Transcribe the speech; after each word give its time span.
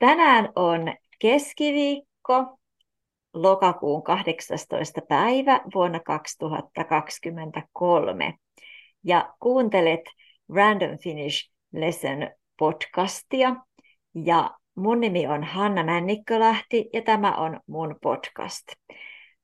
Tänään 0.00 0.52
on 0.56 0.94
keskiviikko, 1.18 2.58
lokakuun 3.34 4.02
18. 4.02 5.00
päivä 5.08 5.60
vuonna 5.74 6.00
2023. 6.00 8.34
Ja 9.04 9.34
kuuntelet 9.40 10.00
Random 10.54 10.98
Finish 10.98 11.50
Lesson 11.72 12.30
podcastia. 12.58 13.56
Ja 14.14 14.50
mun 14.74 15.00
nimi 15.00 15.26
on 15.26 15.44
Hanna 15.44 15.84
Männikkölähti 15.84 16.90
ja 16.92 17.02
tämä 17.02 17.36
on 17.36 17.60
mun 17.66 17.96
podcast. 18.02 18.64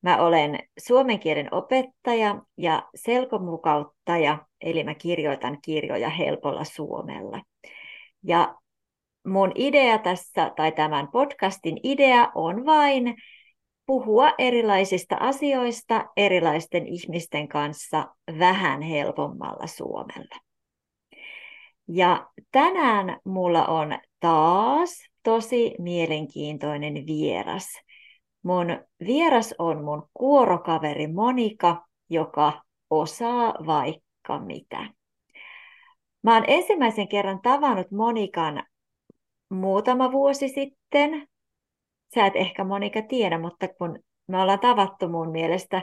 Mä 0.03 0.23
olen 0.23 0.59
suomen 0.79 1.21
kielen 1.21 1.55
opettaja 1.55 2.43
ja 2.57 2.89
selkomukauttaja, 2.95 4.39
eli 4.61 4.85
mä 4.85 4.95
kirjoitan 4.95 5.59
kirjoja 5.65 6.09
helpolla 6.09 6.65
suomella. 6.65 7.43
Ja 8.23 8.55
mun 9.27 9.53
idea 9.55 9.99
tässä, 9.99 10.53
tai 10.57 10.73
tämän 10.73 11.09
podcastin 11.09 11.81
idea 11.83 12.33
on 12.35 12.67
vain 12.67 13.15
puhua 13.87 14.33
erilaisista 14.39 15.17
asioista 15.21 16.05
erilaisten 16.17 16.87
ihmisten 16.87 17.49
kanssa 17.49 18.07
vähän 18.39 18.83
helpommalla 18.83 19.67
suomella. 19.67 20.37
Ja 21.89 22.27
tänään 22.53 23.21
mulla 23.25 23.67
on 23.67 23.99
taas 24.21 25.05
tosi 25.23 25.75
mielenkiintoinen 25.79 26.95
vieras. 27.07 27.81
Mun 28.43 28.67
vieras 29.07 29.55
on 29.59 29.85
mun 29.85 30.09
kuorokaveri 30.15 31.07
Monika, 31.07 31.87
joka 32.11 32.63
osaa 32.91 33.55
vaikka 33.67 34.39
mitä. 34.39 34.91
Mä 36.23 36.35
oon 36.35 36.45
ensimmäisen 36.47 37.09
kerran 37.09 37.41
tavannut 37.43 37.91
Monikan 37.91 38.63
muutama 39.51 40.13
vuosi 40.13 40.49
sitten. 40.49 41.29
Sä 42.15 42.27
et 42.27 42.37
ehkä 42.37 42.65
Monika 42.65 43.03
tiedä, 43.03 43.39
mutta 43.39 43.69
kun 43.69 43.99
me 44.29 44.43
ollaan 44.43 44.61
tavattu 44.61 45.09
mun 45.09 45.31
mielestä 45.31 45.83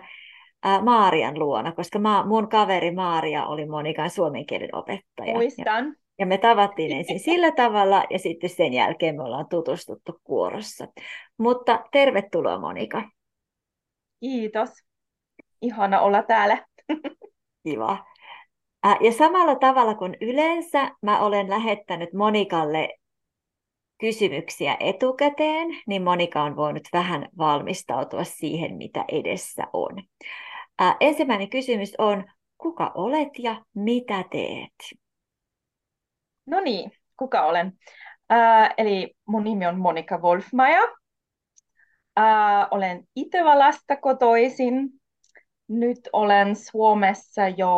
ää, 0.64 0.82
Maarian 0.82 1.40
luona, 1.40 1.72
koska 1.72 2.00
mä, 2.00 2.26
mun 2.26 2.50
kaveri 2.50 2.92
Maaria 2.92 3.46
oli 3.46 3.66
Monikan 3.66 4.10
suomen 4.10 4.46
kielen 4.46 4.76
opettaja. 4.76 5.34
Muistan. 5.34 5.86
Ja, 5.86 5.94
ja 6.20 6.26
me 6.26 6.38
tavattiin 6.38 6.92
ensin 6.92 7.20
sillä 7.20 7.52
tavalla 7.52 8.04
ja 8.10 8.20
sitten 8.20 8.50
sen 8.50 8.74
jälkeen 8.74 9.16
me 9.16 9.24
ollaan 9.24 9.50
tutustuttu 9.50 10.20
kuorossa. 10.24 10.88
Mutta 11.38 11.84
tervetuloa 11.92 12.59
Monika. 12.59 13.09
Kiitos. 14.20 14.70
Ihana 15.62 16.00
olla 16.00 16.24
täällä. 16.24 16.66
Kiva. 17.64 18.06
Ja 19.00 19.12
samalla 19.12 19.56
tavalla 19.56 19.96
kuin 19.96 20.18
yleensä 20.22 20.92
mä 21.02 21.20
olen 21.20 21.50
lähettänyt 21.50 22.14
Monikalle 22.14 22.90
kysymyksiä 24.04 24.78
etukäteen, 24.80 25.68
niin 25.88 26.04
Monika 26.04 26.44
on 26.44 26.56
voinut 26.56 26.88
vähän 26.94 27.30
valmistautua 27.38 28.23
siihen, 28.23 28.76
mitä 28.76 29.06
edessä 29.08 29.64
on. 29.73 30.04
Ää, 30.80 30.96
ensimmäinen 31.00 31.50
kysymys 31.50 31.94
on, 31.98 32.24
kuka 32.58 32.92
olet 32.96 33.40
ja 33.40 33.66
mitä 33.74 34.24
teet? 34.31 34.74
No 36.46 36.59
niin, 36.59 36.92
kuka 37.18 37.46
olen? 37.46 37.74
Ää, 38.30 38.74
eli 38.78 39.16
mun 39.28 39.44
nimi 39.44 39.68
on 39.68 39.80
Monika 39.80 40.18
Wolfmaja. 40.18 40.81
Ää, 42.16 42.68
olen 42.72 43.04
Itävallasta 43.16 43.96
kotoisin. 43.96 44.90
Nyt 45.68 46.09
olen 46.14 46.56
Suomessa 46.56 47.48
jo, 47.48 47.74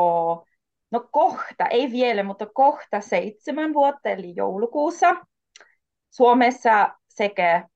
no 0.91 1.07
kohta, 1.11 1.65
ei 1.69 1.91
vielä, 1.91 2.23
mutta 2.23 2.45
kohta 2.53 3.01
seitsemän 3.01 3.73
vuotta, 3.73 4.09
eli 4.09 4.33
joulukuussa. 4.35 5.15
Suomessa 6.15 6.95
sekä 7.09 7.69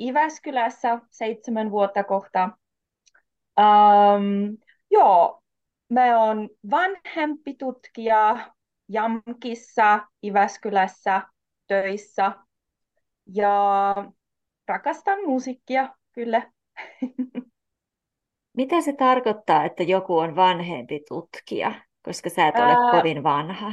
Iväskylässä 0.00 1.00
seitsemän 1.10 1.70
vuotta 1.70 2.04
kohta. 2.04 2.50
Um, 3.60 4.56
joo, 4.90 5.42
mä 5.88 6.20
oon 6.20 6.48
vanhempi 6.70 7.54
tutkija 7.54 8.52
Jamkissa, 8.88 10.00
Iväskylässä 10.22 11.22
töissä 11.66 12.32
ja 13.34 13.94
rakastan 14.68 15.18
musiikkia 15.26 15.94
kyllä. 16.12 16.52
Mitä 18.56 18.80
se 18.80 18.92
tarkoittaa, 18.92 19.64
että 19.64 19.82
joku 19.82 20.18
on 20.18 20.36
vanhempi 20.36 21.00
tutkija, 21.08 21.74
koska 22.02 22.30
sä 22.30 22.48
et 22.48 22.54
ole 22.54 22.72
Ää... 22.72 22.90
kovin 22.90 23.22
vanha? 23.22 23.72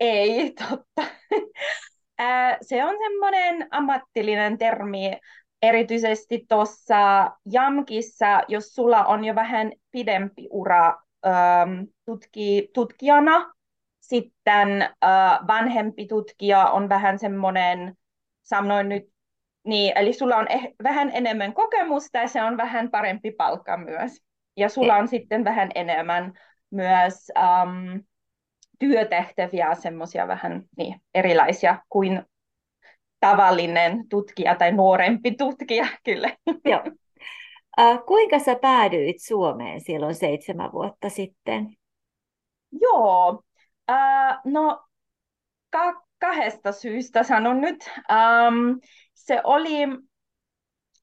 Ei, 0.00 0.52
totta 0.52 1.02
se 2.62 2.84
on 2.84 2.94
semmoinen 2.98 3.68
ammattillinen 3.70 4.58
termi, 4.58 5.12
erityisesti 5.62 6.46
tuossa 6.48 7.30
JAMKissa, 7.52 8.42
jos 8.48 8.74
sulla 8.74 9.04
on 9.04 9.24
jo 9.24 9.34
vähän 9.34 9.72
pidempi 9.90 10.48
ura 10.50 10.96
tutki, 12.04 12.70
tutkijana, 12.74 13.52
sitten 14.00 14.88
vanhempi 15.46 16.06
tutkija 16.06 16.66
on 16.66 16.88
vähän 16.88 17.18
semmoinen, 17.18 17.94
sanoin 18.42 18.88
nyt, 18.88 19.04
niin, 19.64 19.92
eli 19.98 20.12
sulla 20.12 20.36
on 20.36 20.46
eh, 20.48 20.74
vähän 20.82 21.10
enemmän 21.14 21.52
kokemusta 21.54 22.18
ja 22.18 22.28
se 22.28 22.42
on 22.42 22.56
vähän 22.56 22.90
parempi 22.90 23.30
palkka 23.30 23.76
myös. 23.76 24.12
Ja 24.56 24.68
sulla 24.68 24.96
on 24.96 25.08
sitten 25.08 25.44
vähän 25.44 25.70
enemmän 25.74 26.32
myös 26.70 27.14
um, 27.38 28.02
työtehtäviä, 28.80 29.74
semmoisia 29.74 30.28
vähän 30.28 30.62
niin, 30.76 31.00
erilaisia 31.14 31.78
kuin 31.88 32.22
tavallinen 33.20 34.08
tutkija 34.08 34.54
tai 34.54 34.72
nuorempi 34.72 35.30
tutkija, 35.30 35.86
kyllä. 36.04 36.36
Joo. 36.64 36.82
Äh, 37.80 37.98
kuinka 38.06 38.38
sä 38.38 38.54
päädyit 38.54 39.16
Suomeen 39.22 39.80
silloin 39.80 40.14
seitsemän 40.14 40.72
vuotta 40.72 41.08
sitten? 41.08 41.76
Joo, 42.80 43.42
äh, 43.90 44.38
no 44.44 44.84
ka- 45.70 46.02
kahdesta 46.18 46.72
syystä 46.72 47.22
sanon 47.22 47.60
nyt. 47.60 47.90
Ähm, 48.10 48.78
se 49.14 49.40
oli, 49.44 49.78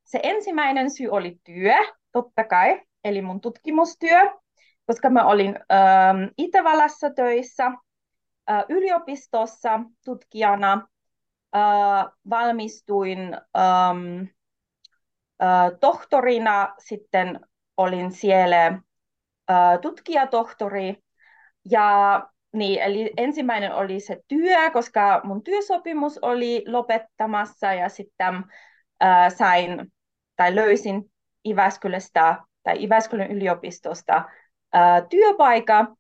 se 0.04 0.20
ensimmäinen 0.24 0.92
syy 0.92 1.08
oli 1.10 1.38
työ, 1.44 1.76
totta 2.12 2.44
kai, 2.44 2.82
eli 3.04 3.22
mun 3.22 3.42
tutkimustyö 3.42 4.20
koska 4.88 5.10
mä 5.10 5.26
olin 5.26 5.60
ähm, 5.72 6.24
Itävallassa 6.38 7.10
töissä 7.10 7.66
äh, 7.66 8.64
yliopistossa 8.70 9.80
tutkijana, 10.06 10.88
äh, 11.56 12.06
valmistuin 12.30 13.20
ähm, 13.58 14.22
äh, 15.44 15.72
tohtorina, 15.80 16.76
sitten 16.80 17.40
olin 17.78 18.12
siellä 18.12 18.66
äh, 19.52 19.80
tutkijatohtori, 19.82 20.98
ja 21.72 22.24
niin, 22.54 22.82
eli 22.82 23.14
ensimmäinen 23.18 23.76
oli 23.76 24.00
se 24.00 24.20
työ, 24.28 24.72
koska 24.74 25.22
mun 25.24 25.44
työsopimus 25.44 26.20
oli 26.22 26.64
lopettamassa 26.68 27.74
ja 27.74 27.90
sitten 27.90 28.36
äh, 29.04 29.36
sain 29.36 29.94
tai 30.36 30.56
löysin 30.56 31.12
Iväskylästä 31.48 32.38
tai 32.64 32.84
Iväskylän 32.84 33.32
yliopistosta 33.32 34.24
ää, 34.78 35.02
työpaikka. 35.10 35.96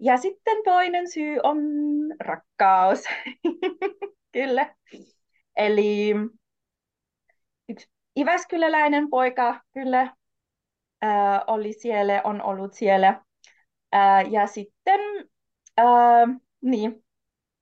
Ja 0.00 0.16
sitten 0.16 0.56
toinen 0.64 1.10
syy 1.10 1.38
on 1.42 1.58
rakkaus. 2.20 3.04
Kyllä. 4.32 4.74
Eli 5.56 6.14
yksi 7.68 7.88
Iväskyläläinen 8.18 9.10
poika 9.10 9.60
kyllä 9.72 10.16
ää, 11.02 11.44
oli 11.46 11.72
siellä, 11.72 12.20
on 12.24 12.42
ollut 12.42 12.74
siellä. 12.74 13.24
Ää, 13.92 14.22
ja 14.22 14.46
sitten 14.46 15.00
ää, 15.76 16.26
niin, 16.62 17.04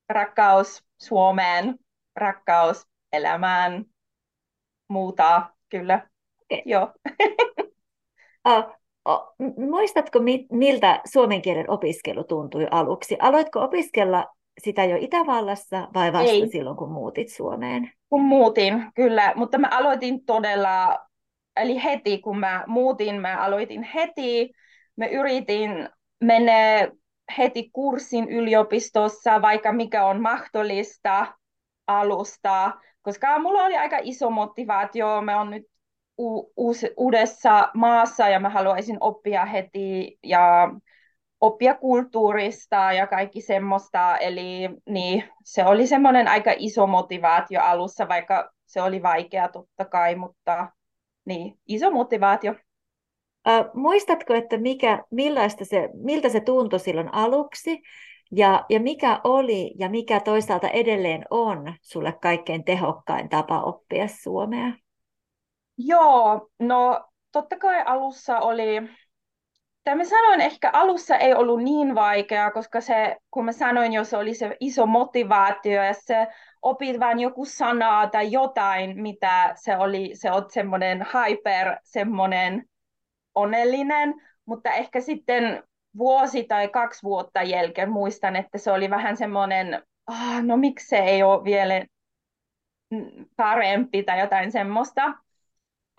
rakkaus 0.09 0.85
Suomeen, 1.03 1.79
rakkaus 2.17 2.87
elämään, 3.13 3.85
muuta, 4.89 5.51
kyllä. 5.69 6.09
Okay. 6.53 6.63
Joo. 6.65 6.93
Muistatko, 9.71 10.19
miltä 10.53 11.01
suomen 11.13 11.43
kielen 11.43 11.71
opiskelu 11.71 12.25
tuntui 12.25 12.67
aluksi? 12.71 13.17
Aloitko 13.21 13.61
opiskella 13.61 14.27
sitä 14.65 14.85
jo 14.85 14.97
Itävallassa 15.01 15.89
vai 15.95 16.13
vasta 16.13 16.31
Ei. 16.31 16.49
silloin, 16.49 16.77
kun 16.77 16.93
muutit 16.93 17.29
Suomeen? 17.29 17.93
Kun 18.09 18.25
muutin, 18.25 18.87
kyllä. 18.95 19.33
Mutta 19.37 19.59
mä 19.59 19.69
aloitin 19.71 20.25
todella, 20.25 20.99
eli 21.57 21.85
heti 21.85 22.19
kun 22.19 22.39
mä 22.39 22.65
muutin, 22.67 23.21
mä 23.21 23.37
aloitin 23.37 23.83
heti. 23.83 24.51
Mä 24.97 25.07
yritin 25.07 25.89
mennä 26.25 26.53
heti 27.39 27.71
kurssin 27.73 28.29
yliopistossa, 28.29 29.43
vaikka 29.43 29.73
mikä 29.73 30.07
on 30.07 30.23
mahdollista 30.23 31.27
alusta, 31.87 32.73
koska 33.03 33.39
mulla 33.39 33.65
oli 33.65 33.77
aika 33.77 33.99
iso 34.03 34.31
motivaatio. 34.31 35.23
Mä 35.23 35.39
oon 35.39 35.51
nyt 35.51 35.65
u- 36.19 36.53
uudessa 36.97 37.69
maassa 37.75 38.29
ja 38.29 38.41
mä 38.41 38.49
haluaisin 38.49 38.97
oppia 39.01 39.45
heti 39.45 40.19
ja 40.23 40.71
oppia 41.41 41.75
kulttuurista 41.75 42.93
ja 42.93 43.07
kaikki 43.07 43.41
semmoista. 43.41 44.17
Eli 44.17 44.69
niin, 44.89 45.25
se 45.45 45.65
oli 45.65 45.87
semmoinen 45.87 46.29
aika 46.29 46.53
iso 46.57 46.87
motivaatio 46.87 47.61
alussa, 47.63 48.09
vaikka 48.09 48.51
se 48.67 48.83
oli 48.83 49.03
vaikea 49.03 49.49
totta 49.49 49.85
kai, 49.85 50.15
mutta 50.15 50.73
niin, 51.25 51.59
iso 51.67 51.91
motivaatio. 51.91 52.55
Äh, 53.49 53.65
muistatko, 53.75 54.35
että 54.35 54.59
mikä, 54.59 55.05
millaista 55.11 55.65
se, 55.65 55.89
miltä 55.95 56.29
se 56.29 56.41
tuntui 56.41 56.81
silloin 56.81 57.15
aluksi 57.15 57.83
ja, 58.33 58.65
ja 58.69 58.81
mikä 58.81 59.21
oli 59.25 59.75
ja 59.79 59.89
mikä 59.89 60.21
toisaalta 60.21 60.69
edelleen 60.69 61.25
on 61.31 61.75
sulle 61.83 62.13
kaikkein 62.23 62.65
tehokkain 62.65 63.29
tapa 63.29 63.63
oppia 63.63 64.09
suomea? 64.09 64.73
Joo, 65.79 66.49
no 66.61 67.09
totta 67.33 67.57
kai 67.59 67.83
alussa 67.87 68.39
oli, 68.39 68.67
tai 69.85 69.95
mä 69.97 70.05
sanoin 70.05 70.41
ehkä 70.41 70.71
alussa 70.73 71.17
ei 71.17 71.35
ollut 71.35 71.63
niin 71.63 71.95
vaikeaa, 71.95 72.51
koska 72.51 72.81
se, 72.81 73.17
kun 73.31 73.45
mä 73.45 73.53
sanoin 73.53 73.93
jo, 73.93 74.05
se 74.05 74.17
oli 74.17 74.35
se 74.35 74.57
iso 74.61 74.87
motivaatio 74.87 75.83
ja 75.85 75.95
se 75.95 76.27
opit 76.63 77.01
vain 77.01 77.21
joku 77.21 77.45
sanaa 77.45 78.07
tai 78.11 78.33
jotain, 78.33 79.03
mitä 79.03 79.53
se 79.57 79.77
oli, 79.77 80.11
se 80.15 80.31
on 80.31 80.47
semmoinen 80.51 81.07
hyper, 81.15 81.77
semmoinen 81.85 82.65
onnellinen, 83.35 84.15
mutta 84.47 84.71
ehkä 84.71 85.01
sitten 85.01 85.63
vuosi 85.99 86.45
tai 86.45 86.69
kaksi 86.69 87.03
vuotta 87.03 87.43
jälkeen 87.43 87.91
muistan, 87.91 88.37
että 88.37 88.59
se 88.59 88.73
oli 88.73 88.91
vähän 88.91 89.17
semmoinen, 89.17 89.83
ah, 90.07 90.43
no 90.45 90.57
miksi 90.57 90.87
se 90.89 90.97
ei 90.99 91.23
ole 91.23 91.45
vielä 91.45 91.85
parempi 93.37 94.03
tai 94.03 94.21
jotain 94.21 94.53
semmoista. 94.53 95.13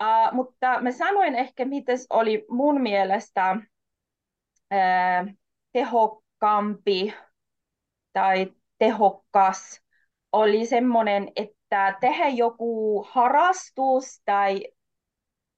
Uh, 0.02 0.34
mutta 0.34 0.80
mä 0.80 0.92
sanoin 0.92 1.34
ehkä, 1.34 1.64
miten 1.64 1.98
oli 2.10 2.46
mun 2.48 2.80
mielestä 2.80 3.56
uh, 4.74 5.34
tehokkaampi 5.72 7.14
tai 8.12 8.52
tehokas, 8.78 9.82
oli 10.32 10.66
semmoinen, 10.66 11.32
että 11.36 11.96
tehdä 12.00 12.28
joku 12.28 13.02
harrastus 13.10 14.22
tai 14.24 14.64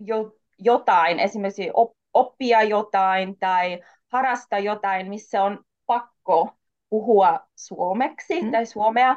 jo, 0.01 0.33
jotain, 0.59 1.21
esimerkiksi 1.21 1.71
oppia 2.15 2.63
jotain 2.63 3.39
tai 3.39 3.81
harrastaa 4.13 4.59
jotain, 4.59 5.09
missä 5.09 5.43
on 5.43 5.65
pakko 5.87 6.51
puhua 6.91 7.41
suomeksi 7.57 8.43
mm. 8.43 8.51
tai 8.51 8.67
suomea, 8.67 9.17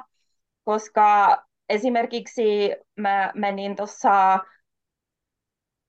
koska 0.63 1.37
esimerkiksi 1.69 2.75
mä 2.99 3.31
menin 3.35 3.75
tuossa, 3.75 4.39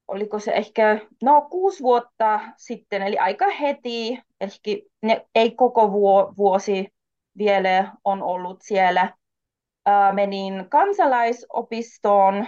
oliko 0.08 0.38
se 0.38 0.52
ehkä, 0.52 1.00
no 1.22 1.46
kuusi 1.50 1.82
vuotta 1.82 2.40
sitten, 2.56 3.02
eli 3.02 3.18
aika 3.18 3.50
heti, 3.50 4.22
eli 4.40 4.88
ne, 5.02 5.26
ei 5.34 5.50
koko 5.50 5.92
vuosi 6.36 6.88
vielä 7.38 7.92
on 8.04 8.22
ollut 8.22 8.58
siellä. 8.62 9.14
menin 10.12 10.66
kansalaisopistoon 10.68 12.46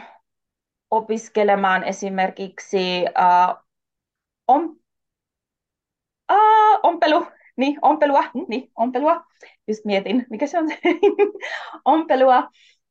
opiskelemaan 0.90 1.84
esimerkiksi 1.84 3.04
on, 4.48 4.76
aa, 6.28 6.78
ompelu, 6.82 7.26
niin, 7.56 7.78
ompelua, 7.82 8.24
niin, 8.48 8.70
ompelua. 8.76 9.24
Just 9.68 9.84
mietin, 9.84 10.26
mikä 10.30 10.46
se 10.46 10.58
on 10.58 10.68
se 10.68 10.78
ompelua. 11.84 12.48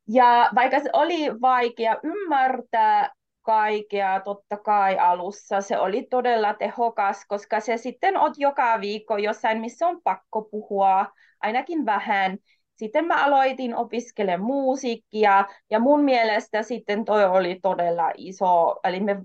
Ja 0.07 0.49
vaikka 0.55 0.79
se 0.79 0.89
oli 0.93 1.41
vaikea 1.41 1.95
ymmärtää 2.03 3.14
kaikkea, 3.45 4.19
totta 4.19 4.57
kai 4.57 4.97
alussa 4.97 5.61
se 5.61 5.77
oli 5.79 6.07
todella 6.09 6.53
tehokas, 6.53 7.25
koska 7.27 7.59
se 7.59 7.77
sitten 7.77 8.17
on 8.17 8.33
joka 8.37 8.81
viikko 8.81 9.17
jossain, 9.17 9.61
missä 9.61 9.87
on 9.87 10.01
pakko 10.03 10.41
puhua, 10.41 11.05
ainakin 11.41 11.85
vähän. 11.85 12.37
Sitten 12.75 13.05
mä 13.05 13.25
aloitin 13.25 13.75
opiskelemaan 13.75 14.41
musiikkia 14.51 15.45
ja 15.69 15.79
mun 15.79 16.03
mielestä 16.03 16.63
sitten 16.63 17.05
toi 17.05 17.25
oli 17.25 17.59
todella 17.61 18.11
iso, 18.17 18.79
eli 18.83 18.99
me 18.99 19.21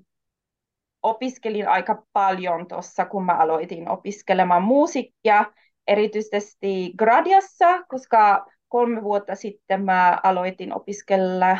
opiskelin 1.02 1.69
aika 1.69 2.02
paljon 2.12 2.69
tuossa, 2.69 3.05
kun 3.05 3.25
mä 3.25 3.32
aloitin 3.32 3.88
opiskelemaan 3.88 4.62
musiikkia, 4.62 5.44
erityisesti 5.87 6.93
Gradiassa, 6.99 7.82
koska 7.88 8.46
kolme 8.69 9.02
vuotta 9.02 9.34
sitten 9.34 9.84
mä 9.84 10.20
aloitin 10.23 10.75
opiskella, 10.75 11.58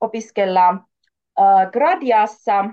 opiskella 0.00 0.74
äh, 1.40 1.70
Gradiassa, 1.72 2.64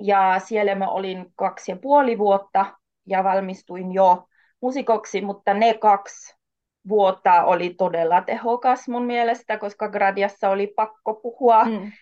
ja 0.00 0.38
siellä 0.38 0.74
mä 0.74 0.88
olin 0.88 1.26
kaksi 1.36 1.72
ja 1.72 1.76
puoli 1.76 2.18
vuotta, 2.18 2.66
ja 3.06 3.24
valmistuin 3.24 3.92
jo 3.92 4.24
musikoksi, 4.60 5.20
mutta 5.20 5.54
ne 5.54 5.74
kaksi 5.74 6.36
vuotta 6.88 7.44
oli 7.44 7.74
todella 7.74 8.22
tehokas 8.22 8.88
mun 8.88 9.04
mielestä, 9.04 9.58
koska 9.58 9.88
Gradiassa 9.88 10.48
oli 10.48 10.66
pakko 10.66 11.14
puhua. 11.14 11.64
Mm. 11.64 11.92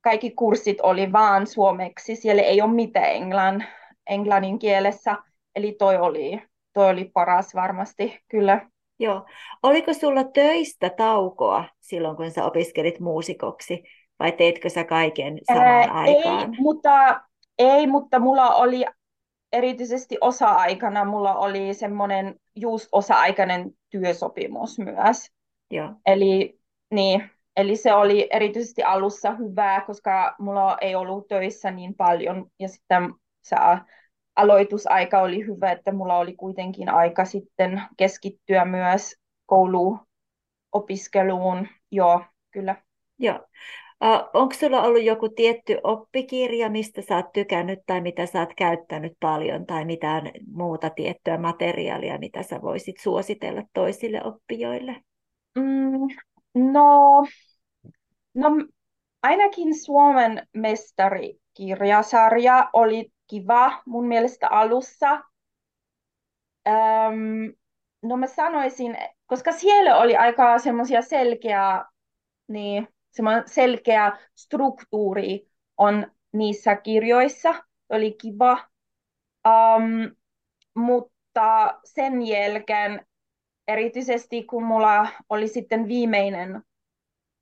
Kaikki 0.00 0.30
kurssit 0.30 0.80
oli 0.80 1.12
vaan 1.12 1.46
suomeksi, 1.46 2.16
siellä 2.16 2.42
ei 2.42 2.62
ole 2.62 2.72
mitään 2.72 3.10
englann, 3.10 3.64
englannin 4.06 4.58
kielessä, 4.58 5.16
eli 5.56 5.76
toi 5.78 5.96
oli, 5.96 6.42
toi 6.72 6.90
oli 6.90 7.04
paras 7.04 7.54
varmasti, 7.54 8.20
kyllä. 8.28 8.66
Joo. 8.98 9.26
Oliko 9.62 9.92
sulla 9.94 10.24
töistä 10.24 10.90
taukoa 10.90 11.64
silloin, 11.80 12.16
kun 12.16 12.30
sä 12.30 12.44
opiskelit 12.44 13.00
muusikoksi, 13.00 13.82
vai 14.22 14.32
teitkö 14.32 14.68
sä 14.68 14.84
kaiken 14.84 15.38
samaan 15.46 15.66
Ää, 15.66 15.92
aikaan? 15.92 16.54
Ei, 16.54 16.60
mutta, 16.60 17.20
ei, 17.58 17.86
mutta 17.86 18.18
mulla 18.18 18.54
oli 18.54 18.84
erityisesti 19.52 20.18
osa-aikana, 20.20 21.04
mulla 21.04 21.34
oli 21.34 21.74
semmoinen 21.74 22.34
just 22.56 22.88
osa-aikainen 22.92 23.70
työsopimus 23.90 24.78
myös. 24.78 25.30
Joo. 25.70 25.92
Eli 26.06 26.58
niin, 26.90 27.30
Eli 27.56 27.76
se 27.76 27.94
oli 27.94 28.28
erityisesti 28.30 28.82
alussa 28.82 29.30
hyvää, 29.30 29.80
koska 29.80 30.34
mulla 30.38 30.78
ei 30.80 30.94
ollut 30.94 31.28
töissä 31.28 31.70
niin 31.70 31.94
paljon 31.94 32.46
ja 32.60 32.68
sitten 32.68 33.14
se 33.42 33.56
aloitusaika 34.36 35.20
oli 35.20 35.46
hyvä, 35.46 35.72
että 35.72 35.92
mulla 35.92 36.18
oli 36.18 36.36
kuitenkin 36.36 36.88
aika 36.88 37.24
sitten 37.24 37.82
keskittyä 37.96 38.64
myös 38.64 39.14
kouluopiskeluun. 39.46 41.68
Joo, 41.90 42.24
kyllä. 42.50 42.76
Joo. 43.18 43.46
Onko 44.34 44.54
sulla 44.54 44.82
ollut 44.82 45.02
joku 45.02 45.28
tietty 45.28 45.78
oppikirja, 45.84 46.70
mistä 46.70 47.02
sä 47.02 47.16
oot 47.16 47.32
tykännyt 47.32 47.78
tai 47.86 48.00
mitä 48.00 48.26
sä 48.26 48.40
oot 48.40 48.54
käyttänyt 48.56 49.12
paljon 49.20 49.66
tai 49.66 49.84
mitään 49.84 50.30
muuta 50.46 50.90
tiettyä 50.90 51.38
materiaalia, 51.38 52.18
mitä 52.18 52.42
sä 52.42 52.62
voisit 52.62 53.00
suositella 53.00 53.62
toisille 53.74 54.20
oppijoille? 54.24 54.96
Mm, 55.54 56.08
No, 56.54 57.24
no 58.34 58.48
ainakin 59.22 59.84
Suomen 59.84 60.46
mestarikirjasarja 60.56 62.70
oli 62.72 63.12
kiva 63.26 63.82
mun 63.86 64.08
mielestä 64.08 64.48
alussa. 64.48 65.20
Öm, 66.68 67.52
no 68.02 68.16
mä 68.16 68.26
sanoisin, 68.26 68.96
koska 69.26 69.52
siellä 69.52 69.98
oli 69.98 70.16
aika 70.16 70.58
semmoisia 70.58 71.02
selkeä, 71.02 71.84
niin, 72.48 72.88
selkeä 73.46 74.18
struktuuri 74.34 75.46
on 75.76 76.12
niissä 76.32 76.76
kirjoissa. 76.76 77.54
Oli 77.88 78.12
kiva. 78.12 78.68
Um, 79.48 80.16
mutta 80.74 81.78
sen 81.84 82.26
jälkeen 82.26 83.06
erityisesti 83.68 84.44
kun 84.44 84.64
mulla 84.64 85.08
oli 85.28 85.48
sitten 85.48 85.88
viimeinen 85.88 86.62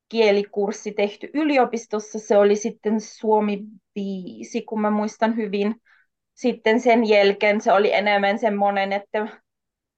kielikurssi 0.09 0.93
tehty 0.93 1.31
yliopistossa, 1.35 2.19
se 2.19 2.37
oli 2.37 2.57
sitten 2.57 3.01
Suomi 3.01 3.63
5, 3.95 4.63
kun 4.63 4.81
mä 4.81 4.91
muistan 4.91 5.37
hyvin. 5.37 5.75
Sitten 6.35 6.81
sen 6.81 7.09
jälkeen 7.09 7.61
se 7.61 7.73
oli 7.73 7.93
enemmän 7.93 8.39
semmoinen, 8.39 8.93
että 8.93 9.27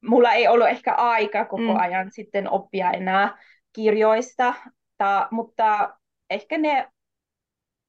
mulla 0.04 0.32
ei 0.32 0.48
ollut 0.48 0.68
ehkä 0.68 0.94
aika 0.94 1.44
koko 1.44 1.62
mm. 1.62 1.80
ajan 1.80 2.12
sitten 2.12 2.50
oppia 2.50 2.90
enää 2.90 3.38
kirjoista, 3.72 4.54
ta, 5.02 5.28
mutta 5.30 5.98
ehkä 6.30 6.58
ne, 6.58 6.88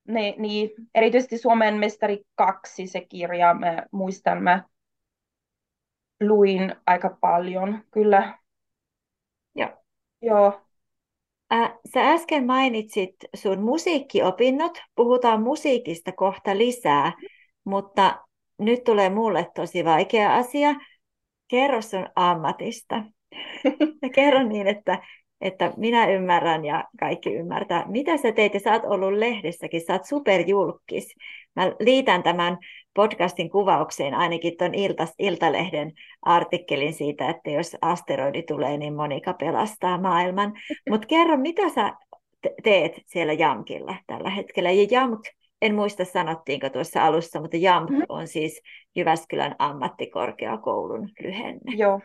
ne 0.07 0.35
niin, 0.37 0.69
erityisesti 0.95 1.37
Suomen 1.37 1.75
mestari 1.75 2.23
2 2.35 2.87
se 2.87 3.01
kirja, 3.01 3.53
mä 3.53 3.83
muistan, 3.91 4.43
mä 4.43 4.63
luin 6.21 6.75
aika 6.85 7.17
paljon, 7.21 7.83
kyllä. 7.91 8.39
Joo. 9.55 9.69
Joo. 10.21 10.61
Äh, 11.53 11.73
sä 11.93 12.11
äsken 12.11 12.45
mainitsit 12.45 13.15
sun 13.35 13.61
musiikkiopinnot, 13.61 14.77
puhutaan 14.95 15.41
musiikista 15.41 16.11
kohta 16.11 16.57
lisää, 16.57 17.13
mutta 17.63 18.25
nyt 18.59 18.83
tulee 18.83 19.09
mulle 19.09 19.51
tosi 19.55 19.85
vaikea 19.85 20.35
asia. 20.35 20.75
Kerro 21.47 21.81
sun 21.81 22.09
ammatista. 22.15 23.03
Ja 24.01 24.09
kerro 24.09 24.43
niin, 24.43 24.67
että, 24.67 25.01
että 25.43 25.73
minä 25.77 26.07
ymmärrän 26.07 26.65
ja 26.65 26.83
kaikki 26.99 27.33
ymmärtää. 27.33 27.85
Mitä 27.87 28.17
sä 28.17 28.31
teit? 28.31 28.53
Ja 28.53 28.59
sä 28.59 28.71
oot 28.71 28.83
ollut 28.85 29.13
lehdessäkin, 29.13 29.81
sä 29.81 29.93
oot 29.93 30.05
superjulkis. 30.05 31.15
Mä 31.55 31.71
liitän 31.79 32.23
tämän 32.23 32.57
podcastin 32.93 33.49
kuvaukseen 33.49 34.13
ainakin 34.13 34.57
tuon 34.57 34.73
Ilta, 34.73 35.07
Iltalehden 35.19 35.91
artikkelin 36.21 36.93
siitä, 36.93 37.29
että 37.29 37.49
jos 37.49 37.77
asteroidi 37.81 38.43
tulee, 38.43 38.77
niin 38.77 38.95
Monika 38.95 39.33
pelastaa 39.33 40.01
maailman. 40.01 40.53
Mutta 40.89 41.07
kerro, 41.07 41.37
mitä 41.37 41.69
sä 41.69 41.93
teet 42.63 42.91
siellä 43.05 43.33
JAMKilla 43.33 43.95
tällä 44.07 44.29
hetkellä. 44.29 44.71
Ja 44.71 44.87
JAMK, 44.91 45.21
en 45.61 45.75
muista 45.75 46.05
sanottiinko 46.05 46.69
tuossa 46.69 47.05
alussa, 47.05 47.41
mutta 47.41 47.57
JAMK 47.57 47.89
mm. 47.89 48.01
on 48.09 48.27
siis 48.27 48.61
Jyväskylän 48.95 49.55
ammattikorkeakoulun 49.59 51.09
lyhenne. 51.19 51.75
Joo, 51.75 52.01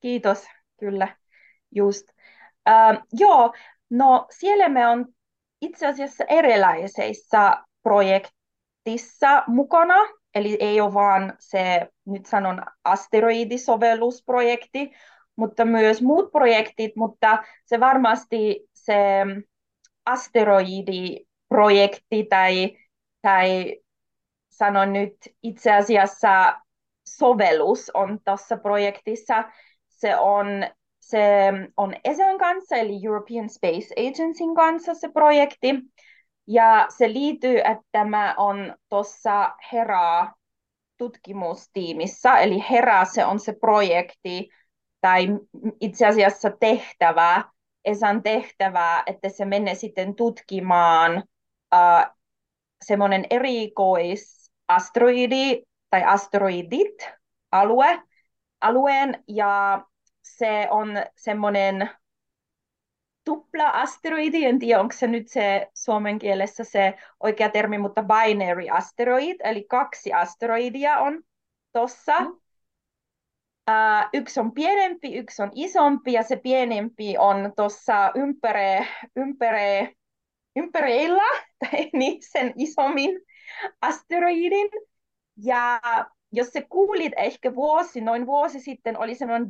kiitos, 0.00 0.46
kyllä, 0.80 1.08
just. 1.74 2.17
Uh, 2.68 2.98
joo, 3.12 3.54
no 3.90 4.26
siellä 4.30 4.68
me 4.68 4.86
on 4.86 5.06
itse 5.60 5.86
asiassa 5.86 6.24
erilaisissa 6.28 7.64
projektissa 7.82 9.42
mukana, 9.46 9.94
eli 10.34 10.56
ei 10.60 10.80
ole 10.80 10.94
vaan 10.94 11.34
se, 11.38 11.88
nyt 12.06 12.26
sanon 12.26 12.62
asteroidisovellusprojekti, 12.84 14.90
mutta 15.36 15.64
myös 15.64 16.02
muut 16.02 16.32
projektit, 16.32 16.96
mutta 16.96 17.44
se 17.64 17.80
varmasti 17.80 18.68
se 18.74 18.96
asteroidiprojekti 20.06 22.24
tai, 22.24 22.78
tai 23.22 23.76
sanon 24.50 24.92
nyt 24.92 25.16
itse 25.42 25.72
asiassa 25.72 26.60
sovellus 27.08 27.90
on 27.94 28.18
tässä 28.24 28.56
projektissa. 28.56 29.44
Se 29.88 30.16
on, 30.16 30.46
se 31.08 31.18
on 31.76 31.94
ESAn 32.04 32.38
kanssa, 32.38 32.76
eli 32.76 33.00
European 33.04 33.48
Space 33.48 33.94
Agencyn 33.96 34.54
kanssa 34.54 34.94
se 34.94 35.08
projekti. 35.08 35.74
Ja 36.46 36.86
se 36.96 37.12
liittyy, 37.12 37.58
että 37.58 37.84
tämä 37.92 38.34
on 38.36 38.74
tuossa 38.88 39.54
HERA 39.72 40.32
tutkimustiimissä, 40.96 42.38
eli 42.38 42.64
HERA 42.70 43.04
se 43.04 43.24
on 43.24 43.40
se 43.40 43.52
projekti 43.60 44.48
tai 45.00 45.28
itse 45.80 46.06
asiassa 46.06 46.50
tehtävä, 46.50 47.44
ESAn 47.84 48.22
tehtävää, 48.22 49.02
että 49.06 49.28
se 49.28 49.44
menee 49.44 49.74
sitten 49.74 50.14
tutkimaan 50.14 51.24
uh, 51.74 52.04
semmoinen 52.84 53.26
erikoisasteroidi 53.30 55.62
tai 55.90 56.04
asteroidit 56.04 57.10
alue, 57.52 58.02
alueen 58.60 59.24
ja 59.28 59.84
se 60.38 60.68
on 60.70 60.88
semmoinen 61.16 61.90
tupla-asteroidi, 63.24 64.44
en 64.44 64.58
tiedä 64.58 64.80
onko 64.80 64.94
se 64.96 65.06
nyt 65.06 65.28
se 65.28 65.70
suomen 65.74 66.18
kielessä 66.18 66.64
se 66.64 66.94
oikea 67.20 67.48
termi, 67.48 67.78
mutta 67.78 68.02
binary 68.02 68.68
asteroid, 68.70 69.36
eli 69.44 69.64
kaksi 69.64 70.12
asteroidia 70.12 70.98
on 70.98 71.22
tuossa. 71.72 72.20
Mm. 72.20 72.26
Uh, 73.70 74.08
yksi 74.12 74.40
on 74.40 74.52
pienempi, 74.52 75.14
yksi 75.14 75.42
on 75.42 75.50
isompi 75.54 76.12
ja 76.12 76.22
se 76.22 76.36
pienempi 76.36 77.18
on 77.18 77.52
tuossa 77.56 78.12
ympärä, 78.14 78.86
ympärä, 79.16 79.92
ympärillä, 80.56 81.22
tai 81.60 81.90
niin 81.92 82.22
sen 82.30 82.52
isommin 82.56 83.20
asteroidin. 83.80 84.70
Ja 85.36 85.80
jos 86.32 86.48
se 86.48 86.66
kuulit 86.68 87.12
ehkä 87.16 87.54
vuosi, 87.54 88.00
noin 88.00 88.26
vuosi 88.26 88.60
sitten, 88.60 88.98
oli 88.98 89.14
semmoinen 89.14 89.48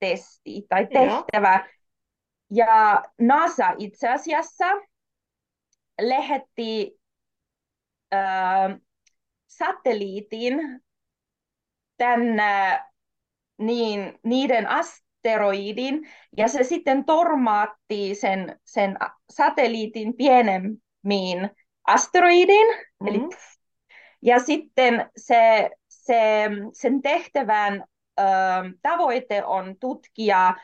DART-testi 0.00 0.66
tai 0.68 0.86
tehtävä. 0.86 1.54
Joo. 1.54 1.74
Ja 2.50 3.02
NASA 3.20 3.74
itse 3.78 4.08
asiassa 4.08 4.66
lähetti 6.00 7.00
äh, 8.14 8.80
satelliitin 9.46 10.80
tänne 11.96 12.84
niin, 13.58 14.18
niiden 14.24 14.66
asteroidin, 14.66 16.08
ja 16.36 16.48
se 16.48 16.62
sitten 16.62 17.04
tormaatti 17.04 18.14
sen, 18.14 18.60
sen 18.64 18.96
satelliitin 19.30 20.16
pienemmin 20.16 21.50
asteroidin, 21.84 22.66
mm-hmm. 22.66 23.08
eli 23.08 23.20
ja 24.22 24.38
sitten 24.38 25.10
se, 25.16 25.70
se, 25.88 26.42
sen 26.72 27.02
tehtävän 27.02 27.84
tavoite 28.82 29.44
on 29.44 29.76
tutkia, 29.80 30.54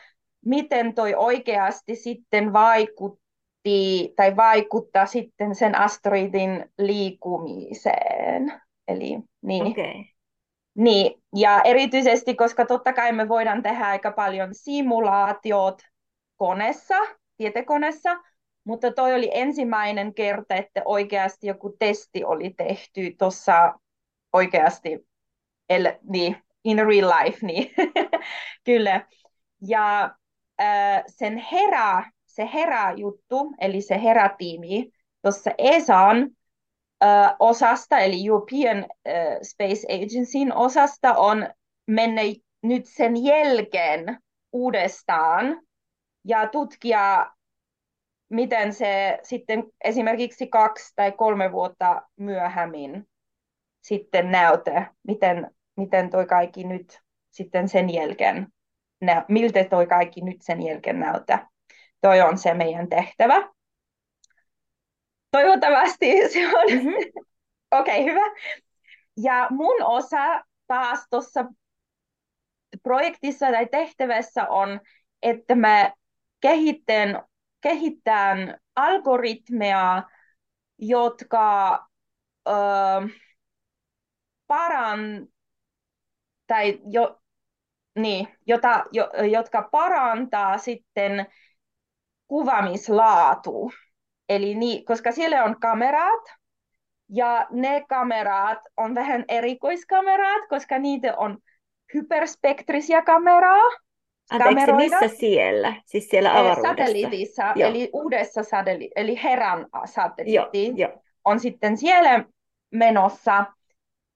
miten 0.44 0.94
toi 0.94 1.14
oikeasti 1.14 1.94
sitten 1.94 2.52
vaikutti 2.52 4.12
tai 4.16 4.36
vaikuttaa 4.36 5.06
sitten 5.06 5.54
sen 5.54 5.78
asteroidin 5.78 6.72
liikumiseen. 6.78 8.52
Eli 8.88 9.18
niin. 9.42 9.66
Okay. 9.66 10.04
Niin, 10.74 11.22
ja 11.36 11.60
erityisesti, 11.62 12.34
koska 12.34 12.66
totta 12.66 12.92
kai 12.92 13.12
me 13.12 13.28
voidaan 13.28 13.62
tehdä 13.62 13.86
aika 13.86 14.12
paljon 14.12 14.48
simulaatiot 14.52 15.82
koneessa, 16.36 16.94
tietokoneessa, 17.36 18.16
mutta 18.64 18.92
toi 18.92 19.14
oli 19.14 19.30
ensimmäinen 19.34 20.14
kerta, 20.14 20.54
että 20.54 20.82
oikeasti 20.84 21.46
joku 21.46 21.76
testi 21.78 22.24
oli 22.24 22.54
tehty 22.56 23.14
tuossa 23.18 23.74
oikeasti, 24.32 25.06
el, 25.68 25.92
niin, 26.02 26.36
in 26.64 26.86
real 26.86 27.12
life, 27.18 27.46
niin 27.46 27.74
kyllä. 28.66 29.06
Ja 29.68 30.14
äh, 30.60 31.02
sen 31.06 31.38
herää, 31.38 32.10
se 32.26 32.48
herää 32.54 32.92
juttu, 32.92 33.54
eli 33.60 33.80
se 33.80 34.02
herätiimi 34.02 34.90
tuossa 35.22 35.50
ESAn 35.58 36.30
äh, 37.04 37.34
osasta, 37.38 37.98
eli 37.98 38.26
European 38.26 38.78
äh, 38.78 39.38
Space 39.42 39.86
Agencyn 39.94 40.56
osasta 40.56 41.14
on 41.14 41.48
mennyt 41.86 42.44
nyt 42.62 42.86
sen 42.86 43.24
jälkeen 43.24 44.18
uudestaan 44.52 45.60
ja 46.24 46.48
tutkia, 46.48 47.30
miten 48.28 48.72
se 48.72 49.18
sitten 49.22 49.64
esimerkiksi 49.84 50.46
kaksi 50.46 50.92
tai 50.96 51.12
kolme 51.12 51.52
vuotta 51.52 52.02
myöhemmin 52.16 53.08
sitten 53.80 54.30
näytä, 54.30 54.92
miten, 55.06 55.50
miten 55.76 56.10
toi 56.10 56.26
kaikki 56.26 56.64
nyt 56.64 57.00
sitten 57.30 57.68
sen 57.68 57.90
jälkeen, 57.90 58.48
miltä 59.28 59.64
toi 59.64 59.86
kaikki 59.86 60.20
nyt 60.20 60.42
sen 60.42 60.62
jälkeen 60.62 61.00
näyttää. 61.00 61.48
Toi 62.00 62.20
on 62.20 62.38
se 62.38 62.54
meidän 62.54 62.88
tehtävä 62.88 63.54
toivottavasti 65.34 66.06
se 66.32 66.46
on. 66.46 66.72
Mm-hmm. 66.72 66.92
Okei, 67.80 68.00
okay, 68.00 68.04
hyvä. 68.04 68.34
Ja 69.16 69.46
mun 69.50 69.82
osa 69.82 70.44
taas 70.66 71.06
tuossa 71.10 71.44
projektissa 72.82 73.46
tai 73.46 73.66
tehtävässä 73.66 74.48
on, 74.48 74.80
että 75.22 75.54
mä 75.54 75.92
kehittän, 76.40 77.22
kehittän 77.60 78.58
algoritmeja, 78.76 80.02
jotka 80.78 81.78
ö, 82.48 82.52
paran, 84.46 85.26
tai 86.54 86.78
jo, 86.90 87.18
niin, 87.98 88.28
jota, 88.46 88.84
jo, 88.92 89.10
jotka 89.30 89.68
parantaa 89.72 90.58
sitten 90.58 91.26
kuvamislaatua. 92.28 93.70
Eli 94.28 94.54
niin, 94.54 94.84
koska 94.84 95.12
siellä 95.12 95.44
on 95.44 95.60
kamerat, 95.60 96.22
ja 97.08 97.46
ne 97.50 97.84
kamerat 97.88 98.58
on 98.76 98.94
vähän 98.94 99.24
erikoiskamerat, 99.28 100.48
koska 100.48 100.78
niitä 100.78 101.16
on 101.16 101.38
hyperspektrisiä 101.94 103.02
kameraa. 103.02 103.70
Anteeksi, 104.30 104.72
missä 104.72 105.08
siellä? 105.08 105.74
Siis 105.86 106.08
siellä 106.08 106.32
avaruudessa? 106.32 106.68
Satelliitissa, 106.68 107.52
Joo. 107.56 107.70
eli 107.70 107.90
uudessa 107.92 108.42
satelliitissa, 108.42 109.00
eli 109.00 109.22
Heran 109.22 109.66
satelliitti 109.84 110.66
jo, 110.66 110.88
jo. 110.88 110.98
on 111.24 111.40
sitten 111.40 111.76
siellä 111.76 112.24
menossa. 112.70 113.44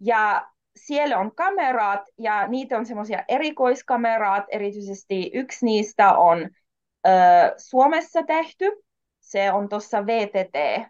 Ja 0.01 0.49
siellä 0.87 1.19
on 1.19 1.35
kamerat, 1.35 2.01
ja 2.19 2.47
niitä 2.47 2.79
on 2.79 2.87
semmoisia 2.87 3.25
erikoiskamerat, 3.29 4.45
erityisesti 4.49 5.31
yksi 5.35 5.65
niistä 5.67 6.13
on 6.13 6.51
ö, 7.07 7.11
Suomessa 7.57 8.23
tehty, 8.23 8.73
se 9.21 9.53
on 9.53 9.69
tuossa 9.69 10.07
VTT 10.07 10.89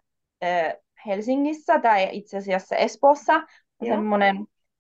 Helsingissä 1.07 1.79
tai 1.79 2.09
itse 2.13 2.37
asiassa 2.37 2.77
Espoossa, 2.77 3.43
semmoinen 3.85 4.37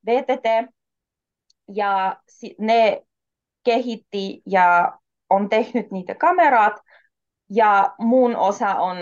VTT, 0.07 0.75
ja 1.75 2.17
ne 2.59 3.03
kehitti 3.65 4.43
ja 4.47 4.99
on 5.31 5.49
tehnyt 5.49 5.91
niitä 5.91 6.15
kamerat, 6.15 6.73
ja 7.51 7.95
mun 7.99 8.37
osa 8.37 8.75
on 8.75 8.97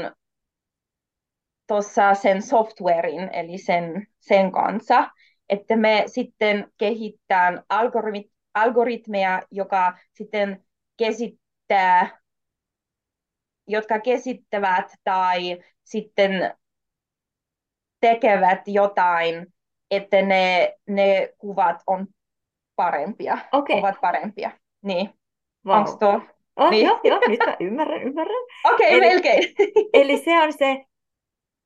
tuossa 1.67 2.15
sen 2.15 2.43
softwarein, 2.43 3.31
eli 3.33 3.59
sen, 3.59 4.07
sen 4.19 4.53
kanssa, 4.53 5.11
että 5.49 5.77
me 5.77 6.05
sitten 6.07 6.73
kehittää 6.79 7.63
algoritmi, 7.69 8.31
algoritmeja, 8.55 9.43
joka 9.51 9.99
sitten 10.13 10.65
käsittää 10.99 12.19
jotka 13.69 14.01
käsittävät 14.01 14.93
tai 15.05 15.59
sitten 15.85 16.55
tekevät 18.01 18.61
jotain, 18.67 19.47
että 19.91 20.23
ne, 20.23 20.75
ne 20.89 21.33
kuvat 21.39 21.83
on 21.87 22.07
parempia, 22.77 23.39
okay. 23.53 23.79
ovat 23.79 24.01
parempia. 24.01 24.51
Niin. 24.83 25.11
Wow. 25.67 25.77
Onko 25.77 25.97
tuo 25.97 26.21
Oh, 26.57 26.71
Niin. 26.71 26.87
Joo, 26.87 27.01
joo, 27.05 27.21
nyt 27.29 27.41
mä 27.47 27.57
ymmärrän, 27.61 28.03
ymmärrän. 28.03 28.37
Okei, 28.65 28.97
okay, 28.97 29.09
melkein. 29.09 29.55
Eli 29.93 30.19
se 30.25 30.43
on 30.43 30.53
se, 30.53 30.85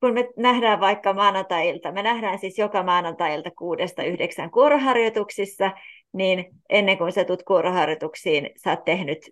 kun 0.01 0.13
me 0.13 0.29
nähdään 0.37 0.79
vaikka 0.79 1.13
maanantai-ilta, 1.13 1.91
me 1.91 2.03
nähdään 2.03 2.39
siis 2.39 2.57
joka 2.57 2.83
maanantai-ilta 2.83 3.51
kuudesta 3.51 4.03
yhdeksän 4.03 4.51
kuoroharjoituksissa, 4.51 5.71
niin 6.13 6.45
ennen 6.69 6.97
kuin 6.97 7.11
sä 7.11 7.25
tulet 7.25 7.43
kuoroharjoituksiin, 7.43 8.49
sä 8.63 8.69
oot 8.69 8.85
tehnyt 8.85 9.29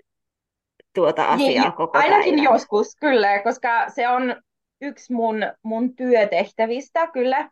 tuota 0.96 1.26
asiaa 1.26 1.64
Niin, 1.64 1.74
koko 1.74 1.98
Ainakin 1.98 2.36
päivän. 2.36 2.54
joskus, 2.54 2.96
kyllä, 2.96 3.44
koska 3.44 3.90
se 3.90 4.10
on 4.10 4.36
yksi 4.82 5.14
mun, 5.14 5.36
mun 5.64 5.96
työtehtävistä, 5.96 7.08
kyllä. 7.08 7.50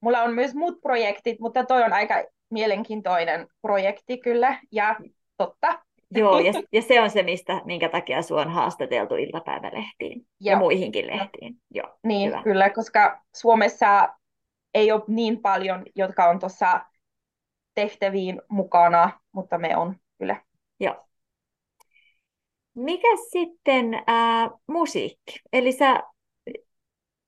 Mulla 0.00 0.22
on 0.22 0.34
myös 0.34 0.54
muut 0.54 0.80
projektit, 0.80 1.40
mutta 1.40 1.64
toi 1.64 1.82
on 1.82 1.92
aika 1.92 2.24
mielenkiintoinen 2.50 3.46
projekti, 3.62 4.18
kyllä, 4.18 4.60
ja 4.72 4.96
totta. 5.36 5.87
Joo, 6.10 6.38
ja, 6.38 6.52
ja 6.72 6.82
se 6.82 7.00
on 7.00 7.10
se, 7.10 7.22
mistä, 7.22 7.62
minkä 7.64 7.88
takia 7.88 8.22
sua 8.22 8.40
on 8.40 8.50
haastateltu 8.50 9.14
iltapäivälehtiin 9.14 10.26
ja 10.40 10.52
Joo. 10.52 10.58
muihinkin 10.58 11.06
lehtiin. 11.06 11.56
Joo, 11.70 11.98
Niin, 12.04 12.28
hyvä. 12.30 12.42
kyllä, 12.42 12.70
koska 12.70 13.22
Suomessa 13.36 14.08
ei 14.74 14.92
ole 14.92 15.02
niin 15.08 15.42
paljon, 15.42 15.82
jotka 15.94 16.24
on 16.24 16.38
tuossa 16.38 16.80
tehtäviin 17.74 18.42
mukana, 18.48 19.20
mutta 19.32 19.58
me 19.58 19.76
on 19.76 19.96
kyllä. 20.18 20.42
Joo. 20.80 21.04
Mikä 22.74 23.08
sitten 23.30 24.02
ää, 24.06 24.50
musiikki? 24.66 25.40
Eli 25.52 25.72
sä 25.72 26.02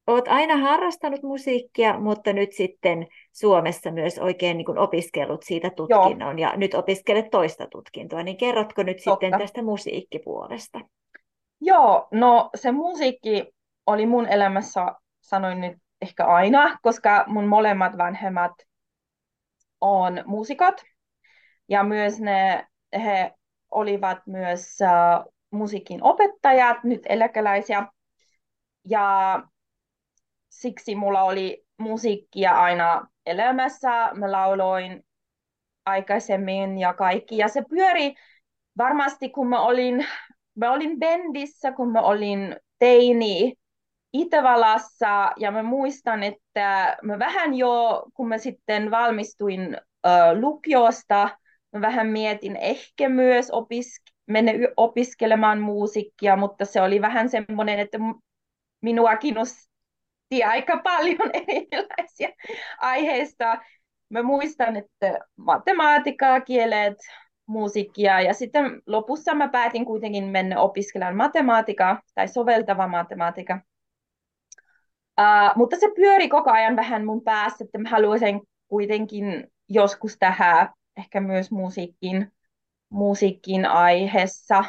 oot 0.06 0.28
aina 0.28 0.56
harrastanut 0.56 1.22
musiikkia, 1.22 1.99
mutta 1.99 2.32
nyt 2.32 2.52
sitten 2.52 3.06
Suomessa 3.32 3.90
myös 3.90 4.18
oikein 4.18 4.56
niin 4.56 4.64
kuin 4.64 4.78
opiskellut 4.78 5.42
siitä 5.42 5.70
tutkinnon 5.70 6.38
ja 6.38 6.56
nyt 6.56 6.75
opiskelet 6.75 7.30
toista 7.30 7.66
tutkintoa, 7.66 8.22
niin 8.22 8.37
kerrotko 8.37 8.82
nyt 8.82 8.99
sitten 8.99 9.30
Totta. 9.30 9.38
tästä 9.38 9.62
musiikkipuolesta? 9.62 10.80
Joo, 11.60 12.08
no 12.10 12.50
se 12.54 12.72
musiikki 12.72 13.46
oli 13.87 14.06
mun 14.06 14.28
elämässä, 14.28 14.87
sanoin 15.20 15.60
nyt 15.60 15.78
ehkä 16.02 16.26
aina, 16.26 16.78
koska 16.82 17.25
mun 17.26 17.46
molemmat 17.46 17.99
vanhemmat 17.99 18.52
on 19.80 20.22
muusikot 20.26 20.75
ja 21.68 21.84
myös 21.84 22.20
ne, 22.20 22.66
he 22.92 23.32
olivat 23.70 24.18
myös 24.26 24.82
äh, 24.82 25.25
musiikin 25.50 26.02
opettajat, 26.02 26.84
nyt 26.84 27.00
eläkeläisiä. 27.08 27.87
Ja 28.88 29.42
siksi 30.49 30.94
mulla 30.94 31.22
oli 31.22 31.64
musiikkia 31.80 32.52
aina 32.60 33.06
elämässä. 33.26 34.10
Mä 34.14 34.32
lauloin 34.32 35.02
aikaisemmin 35.87 36.78
ja 36.78 36.94
kaikki. 36.94 37.37
Ja 37.38 37.49
se 37.49 37.62
pyöri 37.70 38.14
varmasti, 38.78 39.28
kun 39.30 39.49
mä 39.49 39.60
olin, 39.60 40.06
mä 40.54 40.72
olin 40.72 40.99
bändissä, 40.99 41.72
kun 41.72 41.92
mä 41.92 42.00
olin 42.00 42.56
teini 42.78 43.54
Itävallassa. 44.12 45.32
Ja 45.37 45.50
mä 45.50 45.62
muistan, 45.62 46.22
että 46.22 46.96
mä 47.02 47.18
vähän 47.18 47.54
jo, 47.54 48.02
kun 48.14 48.28
mä 48.28 48.38
sitten 48.38 48.90
valmistuin 48.90 49.76
ö, 50.06 50.10
lukiosta, 50.40 51.28
mä 51.72 51.80
vähän 51.80 52.06
mietin 52.06 52.56
ehkä 52.56 53.08
myös 53.08 53.50
opisk- 53.50 54.14
mennä 54.26 54.52
opiskelemaan 54.76 55.60
musiikkia, 55.60 56.37
mutta 56.37 56.64
se 56.64 56.82
oli 56.82 57.00
vähän 57.00 57.28
semmoinen, 57.28 57.78
että 57.80 57.99
minua 58.82 59.16
kiinnosti 59.16 59.70
aika 60.30 60.78
paljon 60.78 61.30
erilaisia 61.49 62.28
aiheista. 62.78 63.58
Mä 64.08 64.22
muistan, 64.22 64.76
että 64.76 65.18
matematiikkaa, 65.37 66.40
kielet, 66.40 66.99
musiikkia 67.46 68.20
ja 68.20 68.34
sitten 68.34 68.82
lopussa 68.87 69.34
mä 69.34 69.49
päätin 69.49 69.84
kuitenkin 69.84 70.25
mennä 70.25 70.60
opiskelemaan 70.60 71.16
matematiikkaa 71.16 72.02
tai 72.14 72.28
soveltava 72.28 72.88
matematiikka. 72.88 73.60
Uh, 75.21 75.56
mutta 75.56 75.76
se 75.80 75.90
pyöri 75.97 76.28
koko 76.28 76.50
ajan 76.50 76.76
vähän 76.76 77.04
mun 77.06 77.23
päässä, 77.23 77.64
että 77.64 77.78
mä 77.78 77.88
haluaisin 77.88 78.40
kuitenkin 78.69 79.47
joskus 79.69 80.16
tähän 80.19 80.69
ehkä 80.97 81.21
myös 81.21 81.50
musiikin, 81.50 82.32
musiikin 82.90 83.66
aiheessa 83.66 84.64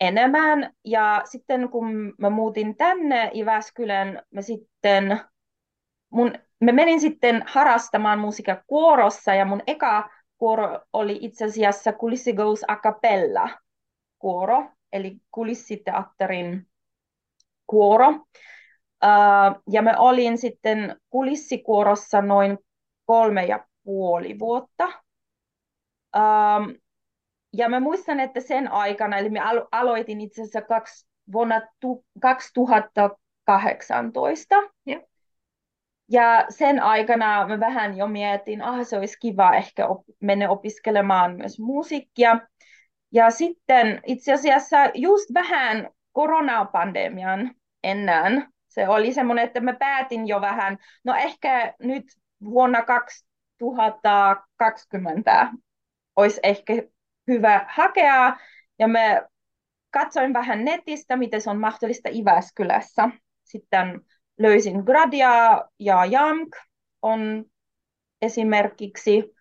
enemmän. 0.00 0.72
Ja 0.84 1.22
sitten 1.24 1.68
kun 1.68 2.14
mä 2.18 2.30
muutin 2.30 2.76
tänne 2.76 3.30
Jyväskylän, 3.34 4.22
mä 4.30 4.42
sitten 4.42 5.20
mun, 6.10 6.32
mä 6.60 6.72
menin 6.72 7.00
sitten 7.00 7.44
harrastamaan 7.46 8.18
musiikkia 8.18 8.62
kuorossa 8.66 9.34
ja 9.34 9.44
mun 9.44 9.62
eka 9.66 10.10
kuoro 10.38 10.80
oli 10.92 11.18
itse 11.20 11.44
asiassa 11.44 11.92
Kulissi 11.92 12.32
Goes 12.32 12.64
a 12.68 12.76
cappella 12.76 13.48
kuoro, 14.18 14.70
eli 14.92 15.16
kulissiteatterin 15.30 16.66
kuoro. 17.66 18.08
Uh, 19.04 19.62
ja 19.70 19.82
mä 19.82 19.94
olin 19.98 20.38
sitten 20.38 20.96
kulissikuorossa 21.10 22.22
noin 22.22 22.58
kolme 23.06 23.44
ja 23.44 23.66
puoli 23.84 24.38
vuotta. 24.38 24.84
Um, 26.16 26.74
ja 27.56 27.68
mä 27.68 27.80
muistan, 27.80 28.20
että 28.20 28.40
sen 28.40 28.72
aikana, 28.72 29.18
eli 29.18 29.30
mä 29.30 29.52
alo- 29.52 29.68
aloitin 29.72 30.20
itse 30.20 30.42
asiassa 30.42 30.62
kaksi, 30.62 31.06
vuonna 31.32 31.62
tu- 31.80 32.04
2018. 32.20 34.54
Joo. 34.86 35.02
Ja 36.10 36.46
sen 36.48 36.82
aikana 36.82 37.46
mä 37.48 37.60
vähän 37.60 37.96
jo 37.96 38.06
mietin, 38.06 38.62
ah 38.62 38.86
se 38.86 38.96
olisi 38.96 39.16
kiva 39.20 39.54
ehkä 39.54 39.86
op- 39.86 40.04
mennä 40.20 40.50
opiskelemaan 40.50 41.36
myös 41.36 41.60
musiikkia. 41.60 42.40
Ja 43.12 43.30
sitten 43.30 44.00
itse 44.06 44.32
asiassa 44.32 44.76
just 44.94 45.34
vähän 45.34 45.90
koronapandemian 46.12 47.54
ennen 47.84 48.46
se 48.68 48.88
oli 48.88 49.12
semmoinen, 49.12 49.44
että 49.44 49.60
mä 49.60 49.72
päätin 49.72 50.28
jo 50.28 50.40
vähän, 50.40 50.78
no 51.04 51.14
ehkä 51.14 51.74
nyt 51.80 52.04
vuonna 52.44 52.82
2020 52.82 55.52
olisi 56.16 56.40
ehkä 56.42 56.72
hyvä 57.28 57.66
hakea, 57.68 58.36
ja 58.78 58.88
mä 58.88 59.22
katsoin 59.90 60.32
vähän 60.34 60.64
netistä, 60.64 61.16
miten 61.16 61.40
se 61.40 61.50
on 61.50 61.60
mahdollista 61.60 62.08
Iväskylässä. 62.12 63.08
Sitten 63.44 64.00
löysin 64.38 64.76
Gradia 64.80 65.64
ja 65.78 66.04
Jamk 66.04 66.56
on 67.02 67.44
esimerkiksi 68.22 69.34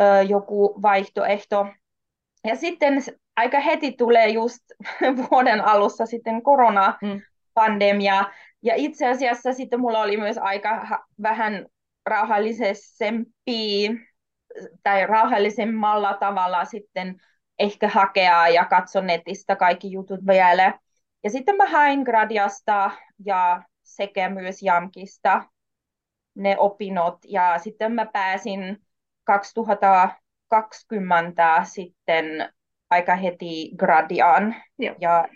ö, 0.00 0.22
joku 0.28 0.82
vaihtoehto. 0.82 1.66
Ja 2.44 2.56
sitten 2.56 3.02
aika 3.36 3.60
heti 3.60 3.92
tulee 3.92 4.28
just 4.28 4.62
vuoden 5.30 5.60
alussa 5.60 6.06
sitten 6.06 6.42
koronapandemia. 6.42 8.22
Mm. 8.22 8.28
Ja 8.62 8.74
itse 8.76 9.06
asiassa 9.06 9.52
sitten 9.52 9.80
mulla 9.80 10.00
oli 10.00 10.16
myös 10.16 10.38
aika 10.38 10.98
vähän 11.22 11.66
rauhallisempi 12.06 13.90
tai 14.82 15.06
rauhallisemmalla 15.06 16.14
tavalla 16.14 16.64
sitten 16.64 17.20
ehkä 17.58 17.88
hakea 17.88 18.48
ja 18.48 18.64
katsoa 18.64 19.02
netistä 19.02 19.56
kaikki 19.56 19.92
jutut 19.92 20.20
vielä. 20.26 20.78
Ja 21.24 21.30
sitten 21.30 21.56
mä 21.56 21.66
hain 21.66 22.00
Gradiasta 22.00 22.90
ja 23.24 23.62
sekä 23.82 24.28
myös 24.28 24.62
Jamkista 24.62 25.44
ne 26.34 26.58
opinnot. 26.58 27.18
Ja 27.24 27.58
sitten 27.58 27.92
mä 27.92 28.06
pääsin 28.06 28.76
2020 29.24 31.64
sitten 31.64 32.52
aika 32.90 33.16
heti 33.16 33.70
Gradiaan. 33.76 34.54
Joo. 34.78 34.94
Ja, 35.00 35.28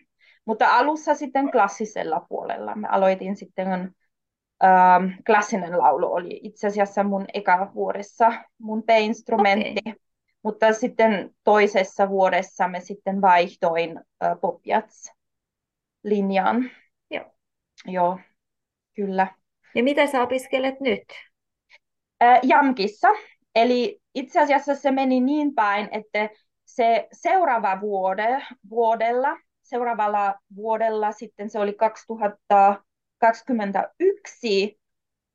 mutta 0.45 0.69
alussa 0.69 1.15
sitten 1.15 1.51
klassisella 1.51 2.27
puolella. 2.29 2.75
Mä 2.75 2.89
aloitin 2.91 3.37
sitten 3.37 3.95
ähm, 4.64 5.12
klassinen 5.27 5.79
laulu 5.79 6.12
oli 6.12 6.40
itse 6.42 6.66
asiassa 6.66 7.03
mun 7.03 7.25
eka 7.35 7.70
vuodessa 7.75 8.33
mun 8.59 8.83
P-instrumentti. 8.83 9.81
Okay. 9.87 9.94
Mutta 10.42 10.72
sitten 10.72 11.31
toisessa 11.44 12.09
vuodessa 12.09 12.68
me 12.68 12.81
sitten 12.81 13.20
vaihtoin 13.20 13.98
äh, 13.98 14.40
popjats 14.40 15.12
linjaan. 16.05 16.70
Joo. 17.11 17.25
Joo, 17.87 18.18
kyllä. 18.96 19.27
Ja 19.75 19.83
mitä 19.83 20.07
sä 20.07 20.22
opiskelet 20.22 20.81
nyt? 20.81 21.03
Äh, 22.22 22.40
Jamkissa. 22.42 23.09
Eli 23.55 24.01
itse 24.14 24.40
asiassa 24.40 24.75
se 24.75 24.90
meni 24.90 25.20
niin 25.20 25.55
päin, 25.55 25.88
että 25.92 26.29
se 26.64 27.09
seuraava 27.12 27.81
vuode, 27.81 28.42
vuodella, 28.70 29.38
seuraavalla 29.62 30.35
vuodella 30.57 31.12
sitten 31.12 31.51
se 31.51 31.59
oli 31.59 31.72
2021 33.23 34.79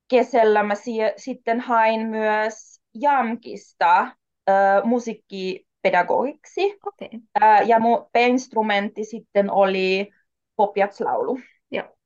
kesällä 0.07 0.63
mä 0.63 0.75
si- 0.75 1.13
sitten 1.17 1.59
hain 1.59 2.07
myös 2.07 2.81
Jamkista 2.93 3.99
äh, 3.99 4.83
musiikkipedagogiksi. 4.83 6.77
Okay. 6.85 7.19
Äh, 7.43 7.67
ja 7.67 7.79
mun 7.79 8.09
instrumentti 8.15 9.03
sitten 9.05 9.51
oli 9.51 10.11
popjatslaulu. 10.55 11.39
Joo. 11.71 11.97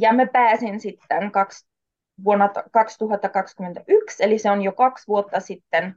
Ja 0.00 0.12
mä 0.12 0.26
pääsin 0.26 0.80
sitten 0.80 1.32
kaksi, 1.32 1.66
vuonna 2.24 2.48
2021, 2.72 4.24
eli 4.24 4.38
se 4.38 4.50
on 4.50 4.62
jo 4.62 4.72
kaksi 4.72 5.06
vuotta 5.08 5.40
sitten. 5.40 5.94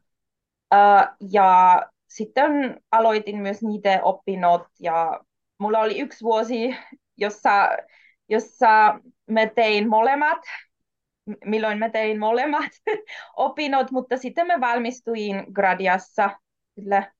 Uh, 0.73 1.27
ja 1.31 1.81
sitten 2.07 2.81
aloitin 2.91 3.37
myös 3.37 3.61
niitä 3.63 3.99
opinnot 4.03 4.67
ja 4.79 5.19
mulla 5.59 5.79
oli 5.79 5.99
yksi 5.99 6.23
vuosi, 6.23 6.75
jossa, 7.17 7.69
jossa 8.29 8.99
me 9.27 9.51
tein 9.55 9.89
molemmat, 9.89 10.37
milloin 11.45 11.79
me 11.79 11.89
tein 11.89 12.19
molemmat 12.19 12.71
opinnot, 13.37 13.91
mutta 13.91 14.17
sitten 14.17 14.47
me 14.47 14.61
valmistuin 14.61 15.45
gradiassa, 15.53 16.29
kyllä, 16.75 17.11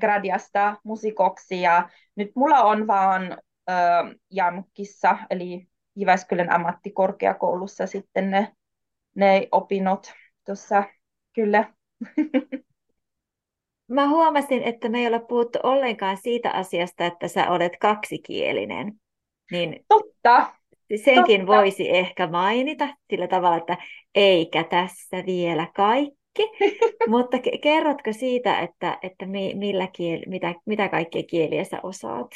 gradiasta 0.00 0.76
musikoksi 0.84 1.60
ja 1.60 1.88
nyt 2.16 2.30
mulla 2.34 2.62
on 2.62 2.86
vaan 2.86 3.32
äh, 3.70 4.16
Jamkissa, 4.30 5.18
eli 5.30 5.66
Jyväskylän 5.96 6.52
ammattikorkeakoulussa 6.52 7.86
sitten 7.86 8.30
ne, 8.30 8.52
ne 9.14 9.48
opinnot 9.52 10.12
tuossa, 10.46 10.84
kyllä. 11.34 11.72
Mä 13.88 14.08
huomasin, 14.08 14.62
että 14.62 14.88
me 14.88 14.98
ei 14.98 15.06
ole 15.06 15.20
puhuttu 15.20 15.58
ollenkaan 15.62 16.16
siitä 16.16 16.50
asiasta, 16.50 17.06
että 17.06 17.28
sä 17.28 17.50
olet 17.50 17.72
kaksikielinen. 17.80 19.00
Niin 19.50 19.84
Totta. 19.88 20.52
Senkin 21.04 21.40
Totta. 21.40 21.56
voisi 21.56 21.96
ehkä 21.96 22.26
mainita 22.26 22.88
sillä 23.10 23.28
tavalla, 23.28 23.56
että 23.56 23.76
eikä 24.14 24.64
tässä 24.64 25.16
vielä 25.26 25.66
kaikki. 25.76 26.42
Mutta 27.08 27.36
kerrotko 27.62 28.12
siitä, 28.12 28.60
että, 28.60 28.98
että 29.02 29.26
millä 29.54 29.88
kiel, 29.92 30.20
mitä, 30.26 30.54
mitä 30.66 30.88
kaikkia 30.88 31.22
kieliä 31.22 31.64
sä 31.64 31.80
osaat? 31.82 32.30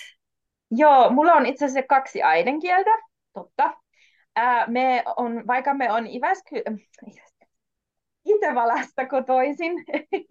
Joo, 0.71 1.11
mulla 1.11 1.33
on 1.33 1.47
itse 1.47 1.65
asiassa 1.65 1.89
kaksi 1.89 2.23
äidinkieltä, 2.23 2.91
totta. 3.33 3.75
Ää, 4.37 4.67
me 4.67 5.03
on, 5.17 5.47
vaikka 5.47 5.75
me 5.75 5.93
on 5.93 6.07
Iväsky, 6.07 6.63
Itävalasta 8.25 9.07
kotoisin. 9.07 9.73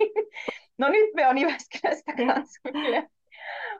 no 0.78 0.90
nyt 0.90 1.14
me 1.16 1.28
on 1.28 1.38
Jyväskylästä 1.38 2.14
kanssa. 2.18 2.62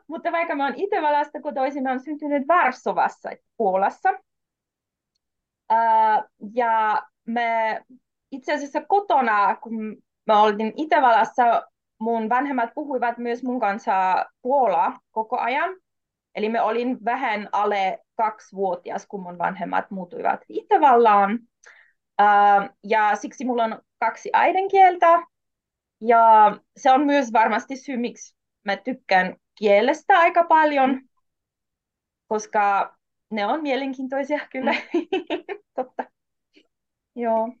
Mutta 0.06 0.32
vaikka 0.32 0.54
me 0.54 0.64
on 0.64 0.72
Itävalasta 0.76 1.40
kotoisin, 1.40 1.82
me 1.82 1.90
on 1.90 2.00
syntynyt 2.00 2.48
Varsovassa, 2.48 3.30
Puolassa. 3.56 4.10
Uh, 5.72 6.24
ja 6.54 7.02
me 7.26 7.80
itse 8.30 8.52
asiassa 8.52 8.80
kotona, 8.88 9.56
kun 9.56 9.96
me 10.26 10.36
oltiin 10.36 10.72
Itävallassa, 10.76 11.62
mun 11.98 12.28
vanhemmat 12.28 12.70
puhuivat 12.74 13.18
myös 13.18 13.42
mun 13.42 13.60
kanssa 13.60 14.26
Puolaa 14.42 14.98
koko 15.10 15.38
ajan. 15.38 15.76
Eli 16.34 16.48
me 16.48 16.60
olin 16.60 17.04
vähän 17.04 17.48
alle 17.52 17.98
kaksivuotias, 18.16 19.06
kun 19.06 19.22
mun 19.22 19.38
vanhemmat 19.38 19.90
muutuivat 19.90 20.40
Itävallaan. 20.48 21.38
Uh, 22.22 22.68
ja 22.84 23.16
siksi 23.16 23.44
mulla 23.44 23.64
on 23.64 23.82
kaksi 23.98 24.30
äidinkieltä. 24.32 25.22
Ja 26.00 26.56
se 26.76 26.90
on 26.90 27.06
myös 27.06 27.32
varmasti 27.32 27.76
syy, 27.76 27.96
miksi 27.96 28.36
mä 28.64 28.76
tykkään 28.76 29.36
kielestä 29.54 30.18
aika 30.18 30.44
paljon, 30.44 31.00
koska 32.28 32.96
ne 33.30 33.46
on 33.46 33.62
mielenkiintoisia 33.62 34.38
kyllä. 34.52 34.72
Mm. 34.72 35.06
Totta. 35.76 36.04
Joo. 37.16 37.52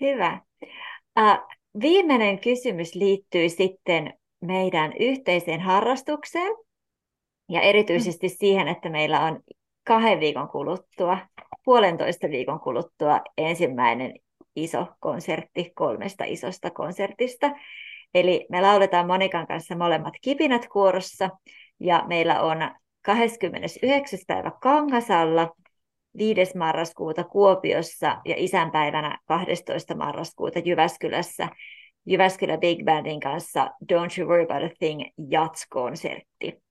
Hyvä. 0.00 0.40
Uh, 1.20 1.48
viimeinen 1.80 2.38
kysymys 2.38 2.94
liittyy 2.94 3.48
sitten 3.48 4.14
meidän 4.40 4.92
yhteiseen 5.00 5.60
harrastukseen 5.60 6.52
ja 7.48 7.60
erityisesti 7.60 8.26
mm. 8.26 8.34
siihen, 8.38 8.68
että 8.68 8.88
meillä 8.88 9.20
on 9.20 9.40
kahden 9.86 10.20
viikon 10.20 10.48
kuluttua, 10.48 11.18
puolentoista 11.64 12.28
viikon 12.28 12.60
kuluttua 12.60 13.20
ensimmäinen 13.38 14.12
iso 14.56 14.86
konsertti 15.00 15.72
kolmesta 15.74 16.24
isosta 16.24 16.70
konsertista. 16.70 17.50
Eli 18.14 18.46
me 18.50 18.60
lauletaan 18.60 19.06
Monikan 19.06 19.46
kanssa 19.46 19.76
molemmat 19.76 20.14
kipinät 20.22 20.68
kuorossa 20.68 21.30
ja 21.80 22.04
meillä 22.08 22.42
on 22.42 22.58
29. 23.02 24.18
päivä 24.26 24.52
Kangasalla, 24.62 25.50
5. 26.18 26.58
marraskuuta 26.58 27.24
Kuopiossa 27.24 28.20
ja 28.24 28.34
isänpäivänä 28.38 29.18
12. 29.26 29.94
marraskuuta 29.94 30.58
Jyväskylässä 30.58 31.48
Jyväskylä 32.06 32.58
Big 32.58 32.84
Bandin 32.84 33.20
kanssa 33.20 33.70
Don't 33.92 34.18
You 34.20 34.28
Worry 34.28 34.44
About 34.44 34.72
a 34.72 34.74
Thing 34.78 35.02
Jats-konsertti. 35.28 36.62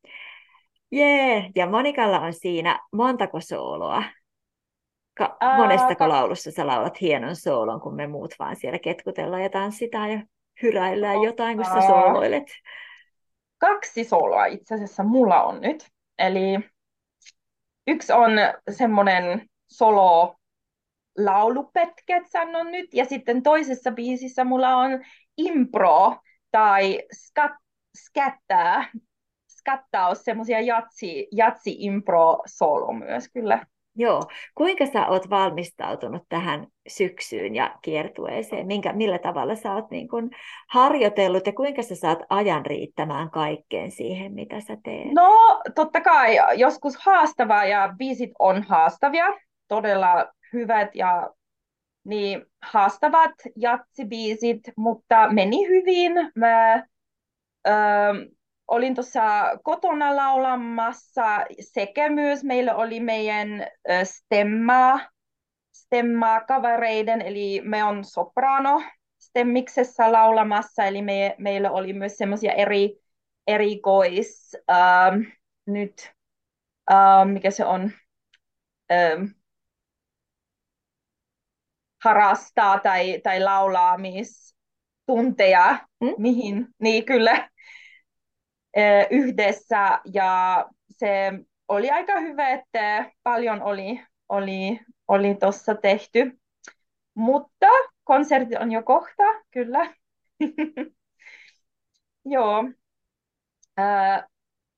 Jee, 0.92 1.34
yeah. 1.34 1.50
ja 1.56 1.68
Monikalla 1.68 2.20
on 2.20 2.34
siinä 2.34 2.80
montako 2.94 3.40
sooloa? 3.42 4.04
Ka- 5.14 5.38
monestako 5.58 6.04
uh, 6.04 6.10
laulussa 6.10 6.52
sä 6.52 6.68
laulat 6.68 7.02
hienon 7.02 7.36
soolon, 7.36 7.82
kun 7.82 7.96
me 7.96 8.08
muut 8.08 8.36
vaan 8.40 8.56
siellä 8.56 8.80
ketkutellaan 8.80 9.44
ja 9.44 9.50
tanssitaan 9.50 10.12
ja 10.12 10.22
hyräillään 10.62 11.22
jotain, 11.22 11.58
kun 11.58 11.66
sä 11.66 11.88
sooloilet? 11.88 12.48
Kaksi 13.58 14.04
sooloa 14.04 14.46
itse 14.46 14.76
asiassa 14.76 15.04
mulla 15.04 15.44
on 15.44 15.62
nyt. 15.62 15.88
Eli 16.18 16.60
yksi 17.88 18.14
on 18.14 18.32
semmoinen 18.72 19.50
solo 19.68 20.36
laulupetket, 21.18 22.24
sanon 22.28 22.72
nyt, 22.72 22.94
ja 22.94 23.06
sitten 23.06 23.44
toisessa 23.44 23.92
biisissä 23.92 24.44
mulla 24.44 24.76
on 24.76 24.92
impro 25.38 26.18
tai 26.52 27.02
skat, 27.14 27.52
skattää, 27.98 28.90
skattaus, 29.60 30.24
semmoisia 30.24 30.62
jatsi, 30.62 31.28
jatsi 31.32 31.76
impro 31.80 32.42
solo 32.46 32.94
myös 32.94 33.30
kyllä. 33.34 33.66
Joo. 34.00 34.24
Kuinka 34.56 34.86
sä 34.86 35.08
oot 35.08 35.30
valmistautunut 35.30 36.24
tähän 36.30 36.68
syksyyn 36.88 37.56
ja 37.56 37.76
kiertueeseen? 37.82 38.68
Minkä, 38.68 38.94
millä 38.94 39.20
tavalla 39.20 39.56
sä 39.56 39.74
oot 39.74 39.92
niin 39.92 40.08
kun 40.08 40.30
harjoitellut 40.70 41.48
ja 41.48 41.54
kuinka 41.54 41.82
sä 41.82 41.96
saat 41.96 42.20
ajan 42.30 42.66
riittämään 42.66 43.32
kaikkeen 43.32 43.92
siihen, 43.92 44.34
mitä 44.34 44.62
sä 44.62 44.78
teet? 44.84 45.12
No, 45.14 45.62
totta 45.76 46.02
kai 46.02 46.38
joskus 46.56 46.98
haastavaa 46.98 47.66
ja 47.66 47.94
biisit 47.98 48.32
on 48.40 48.64
haastavia. 48.64 49.26
Todella 49.68 50.28
hyvät 50.54 50.96
ja 50.96 51.30
niin 52.04 52.46
haastavat 52.62 53.34
jatsibiisit, 53.56 54.62
mutta 54.78 55.34
meni 55.34 55.68
hyvin. 55.68 56.14
Mä, 56.36 56.76
öö, 57.68 57.74
olin 58.70 58.96
tuossa 58.96 59.22
kotona 59.64 60.16
laulamassa. 60.16 61.46
Sekä 61.60 62.10
myös 62.10 62.44
meillä 62.44 62.76
oli 62.76 63.00
meidän 63.00 63.68
stemma, 64.04 65.00
stemma 65.74 66.42
kavereiden, 66.42 67.22
eli 67.22 67.62
me 67.64 67.84
on 67.84 68.06
soprano 68.06 68.82
stemmiksessä 69.20 70.12
laulamassa, 70.12 70.84
eli 70.84 71.02
me, 71.02 71.36
meillä 71.38 71.72
oli 71.72 71.94
myös 71.94 72.18
semmoisia 72.18 72.54
eri 72.54 73.00
erikois, 73.50 74.58
ähm, 74.72 75.22
nyt, 75.66 76.12
ähm, 76.92 77.30
mikä 77.30 77.52
se 77.52 77.66
on, 77.66 77.92
ähm, 78.92 79.26
harrastaa 82.04 82.80
tai, 82.80 83.22
tai 83.24 83.40
laulaamistunteja, 83.40 85.78
mm? 86.02 86.14
mihin, 86.18 86.68
niin 86.80 87.06
kyllä, 87.06 87.50
yhdessä 89.10 90.00
ja 90.14 90.66
se 90.92 91.32
oli 91.68 91.90
aika 91.90 92.20
hyvä, 92.20 92.50
että 92.50 93.12
paljon 93.24 93.62
oli, 93.62 94.02
oli, 94.30 94.80
oli 95.08 95.36
tuossa 95.36 95.76
tehty. 95.76 96.40
Mutta 97.14 97.68
konsertti 98.04 98.58
on 98.58 98.72
jo 98.72 98.84
kohta, 98.84 99.24
kyllä. 99.52 99.94
Joo. 102.26 102.64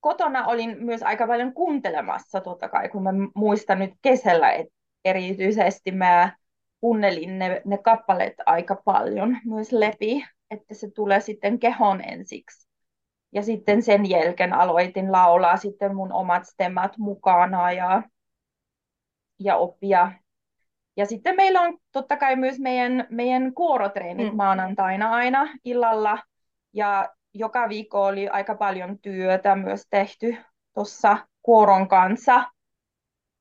kotona 0.00 0.46
olin 0.46 0.84
myös 0.84 1.02
aika 1.02 1.26
paljon 1.26 1.54
kuuntelemassa, 1.54 2.40
totta 2.40 2.68
kai, 2.68 2.88
kun 2.88 3.02
mä 3.02 3.10
muistan 3.34 3.78
nyt 3.78 3.92
kesällä, 4.02 4.52
että 4.52 4.74
erityisesti 5.04 5.90
mä 5.90 6.36
kuunnelin 6.80 7.38
ne, 7.38 7.62
ne 7.64 7.78
kappaleet 7.78 8.34
aika 8.46 8.82
paljon 8.84 9.38
myös 9.44 9.72
läpi, 9.72 10.24
että 10.50 10.74
se 10.74 10.90
tulee 10.90 11.20
sitten 11.20 11.58
kehon 11.58 12.00
ensiksi. 12.00 12.71
Ja 13.32 13.42
sitten 13.42 13.82
sen 13.82 14.10
jälkeen 14.10 14.52
aloitin 14.52 15.12
laulaa 15.12 15.56
sitten 15.56 15.96
mun 15.96 16.12
omat 16.12 16.46
stemmat 16.46 16.98
mukana 16.98 17.72
ja, 17.72 18.02
ja 19.38 19.56
oppia. 19.56 20.12
Ja 20.96 21.06
sitten 21.06 21.36
meillä 21.36 21.60
on 21.60 21.78
totta 21.92 22.16
kai 22.16 22.36
myös 22.36 22.58
meidän, 22.58 23.06
meidän 23.10 23.54
kuorotreenit 23.54 24.30
mm. 24.30 24.36
maanantaina 24.36 25.10
aina 25.10 25.48
illalla. 25.64 26.18
Ja 26.72 27.08
joka 27.34 27.68
viikko 27.68 28.04
oli 28.04 28.28
aika 28.28 28.54
paljon 28.54 28.98
työtä 28.98 29.56
myös 29.56 29.86
tehty 29.90 30.36
tuossa 30.74 31.18
kuoron 31.42 31.88
kanssa. 31.88 32.44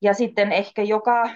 Ja 0.01 0.13
sitten 0.13 0.51
ehkä 0.51 0.81
joka, 0.81 1.29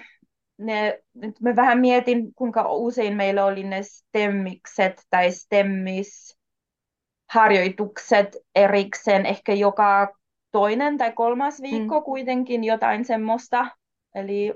ne, 0.58 1.02
nyt 1.14 1.40
mä 1.40 1.56
vähän 1.56 1.78
mietin, 1.78 2.34
kuinka 2.34 2.72
usein 2.72 3.16
meillä 3.16 3.44
oli 3.44 3.64
ne 3.64 3.82
stemmikset 3.82 5.02
tai 5.10 5.32
stemmis 5.32 6.35
harjoitukset 7.30 8.36
erikseen 8.54 9.26
ehkä 9.26 9.52
joka 9.52 10.08
toinen 10.52 10.98
tai 10.98 11.12
kolmas 11.12 11.62
viikko 11.62 12.00
mm. 12.00 12.04
kuitenkin 12.04 12.64
jotain 12.64 13.04
semmoista. 13.04 13.66
Eli 14.14 14.54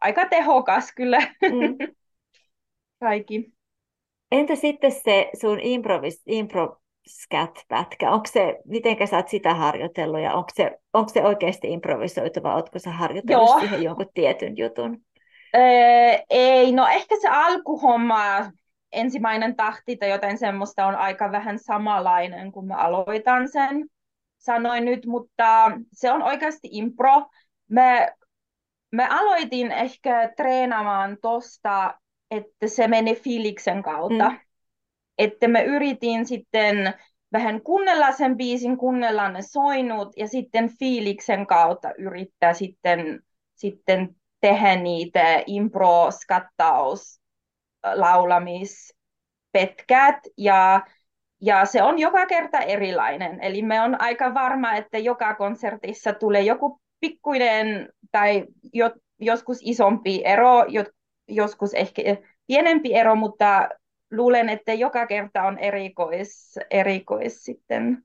aika 0.00 0.28
tehokas 0.28 0.92
kyllä 0.96 1.18
mm. 1.20 1.92
kaikki. 3.00 3.52
Entä 4.32 4.56
sitten 4.56 4.92
se 4.92 5.30
sun 5.40 5.60
improvis, 5.60 6.22
impro 6.26 6.76
scat-pätkä. 7.08 8.10
Onko 8.10 8.26
se, 8.32 8.58
miten 8.64 9.08
sä 9.08 9.16
oot 9.16 9.28
sitä 9.28 9.54
harjoitellut 9.54 10.20
ja 10.20 10.34
onko 10.34 10.50
se, 10.54 10.78
onko 10.92 11.08
se 11.08 11.22
oikeasti 11.22 11.72
improvisoitu 11.72 12.42
vai 12.42 12.54
ootko 12.54 12.78
sä 12.78 12.90
harjoitellut 12.90 13.48
Joo. 13.48 13.60
siihen 13.60 13.82
jonkun 13.82 14.06
tietyn 14.14 14.56
jutun? 14.56 14.98
Öö, 15.56 16.18
ei, 16.30 16.72
no 16.72 16.86
ehkä 16.86 17.16
se 17.20 17.28
alkuhomma, 17.28 18.50
ensimmäinen 18.92 19.56
tahti 19.56 19.96
tai 19.96 20.10
joten 20.10 20.38
semmoista 20.38 20.86
on 20.86 20.94
aika 20.96 21.32
vähän 21.32 21.58
samanlainen, 21.58 22.52
kun 22.52 22.66
mä 22.66 22.76
aloitan 22.76 23.48
sen. 23.48 23.86
Sanoin 24.38 24.84
nyt, 24.84 25.06
mutta 25.06 25.72
se 25.92 26.12
on 26.12 26.22
oikeasti 26.22 26.68
impro. 26.70 27.26
Me, 27.68 28.14
me 28.92 29.06
aloitin 29.10 29.72
ehkä 29.72 30.32
treenaamaan 30.36 31.16
tosta, 31.22 31.94
että 32.30 32.66
se 32.66 32.88
meni 32.88 33.14
fiiliksen 33.14 33.82
kautta. 33.82 34.30
Mm. 34.30 34.38
Että 35.18 35.48
me 35.48 35.64
yritin 35.64 36.26
sitten 36.26 36.94
vähän 37.32 37.62
kuunnella 37.62 38.12
sen 38.12 38.36
biisin, 38.36 38.76
kuunnella 38.76 39.28
ne 39.28 39.42
soinut 39.42 40.08
ja 40.16 40.28
sitten 40.28 40.78
fiiliksen 40.78 41.46
kautta 41.46 41.92
yrittää 41.98 42.54
sitten, 42.54 43.20
sitten 43.54 44.16
tehdä 44.40 44.76
niitä 44.76 45.42
impro-skattaus, 45.46 47.19
laulamispetkät 47.84 50.16
ja, 50.36 50.86
ja 51.40 51.64
se 51.64 51.82
on 51.82 51.98
joka 51.98 52.26
kerta 52.26 52.58
erilainen. 52.58 53.42
Eli 53.42 53.62
me 53.62 53.80
on 53.80 54.00
aika 54.00 54.34
varma, 54.34 54.74
että 54.74 54.98
joka 54.98 55.34
konsertissa 55.34 56.12
tulee 56.12 56.42
joku 56.42 56.80
pikkuinen 57.00 57.88
tai 58.12 58.44
jo, 58.72 58.90
joskus 59.18 59.58
isompi 59.62 60.22
ero, 60.24 60.64
joskus 61.28 61.74
ehkä 61.74 62.02
pienempi 62.46 62.94
ero, 62.94 63.16
mutta 63.16 63.68
luulen, 64.12 64.48
että 64.48 64.72
joka 64.72 65.06
kerta 65.06 65.42
on 65.42 65.58
erikois, 65.58 66.58
erikois 66.70 67.44
sitten 67.44 68.04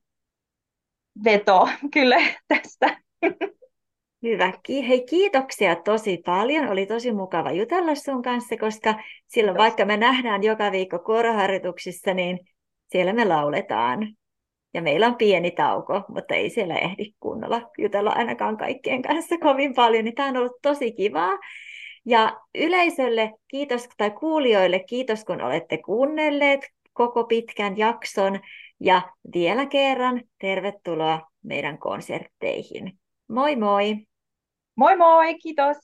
veto 1.24 1.70
kyllä 1.94 2.18
tästä. 2.48 2.98
Hyvä. 4.26 4.54
Hei, 4.88 5.06
kiitoksia 5.10 5.76
tosi 5.76 6.22
paljon. 6.26 6.68
Oli 6.68 6.86
tosi 6.86 7.12
mukava 7.12 7.52
jutella 7.52 7.96
sun 7.96 8.22
kanssa, 8.22 8.58
koska 8.58 8.96
silloin 9.28 9.58
vaikka 9.58 9.86
me 9.86 9.98
nähdään 9.98 10.44
joka 10.44 10.72
viikko 10.72 11.00
kuoroharjoituksissa, 11.00 12.14
niin 12.14 12.40
siellä 12.88 13.14
me 13.14 13.26
lauletaan. 13.26 14.16
Ja 14.74 14.82
meillä 14.82 15.08
on 15.08 15.16
pieni 15.16 15.52
tauko, 15.52 16.02
mutta 16.08 16.36
ei 16.36 16.50
siellä 16.50 16.78
ehdi 16.78 17.14
kunnolla 17.20 17.62
jutella 17.78 18.12
ainakaan 18.12 18.58
kaikkien 18.58 19.02
kanssa 19.02 19.38
kovin 19.38 19.74
paljon. 19.74 20.06
Niin 20.06 20.16
tämä 20.16 20.30
on 20.30 20.38
ollut 20.38 20.62
tosi 20.62 20.92
kivaa. 20.92 21.38
Ja 22.06 22.40
yleisölle 22.56 23.32
kiitos, 23.48 23.90
tai 23.98 24.12
kuulijoille 24.12 24.80
kiitos, 24.80 25.26
kun 25.26 25.42
olette 25.42 25.78
kuunnelleet 25.78 26.62
koko 26.94 27.24
pitkän 27.24 27.78
jakson. 27.78 28.40
Ja 28.80 29.02
vielä 29.34 29.66
kerran 29.66 30.22
tervetuloa 30.42 31.22
meidän 31.44 31.78
konsertteihin. 31.78 33.00
Moi 33.28 33.56
moi! 33.56 33.96
Moi 34.76 34.96
moi, 34.96 35.34
kiitos! 35.42 35.78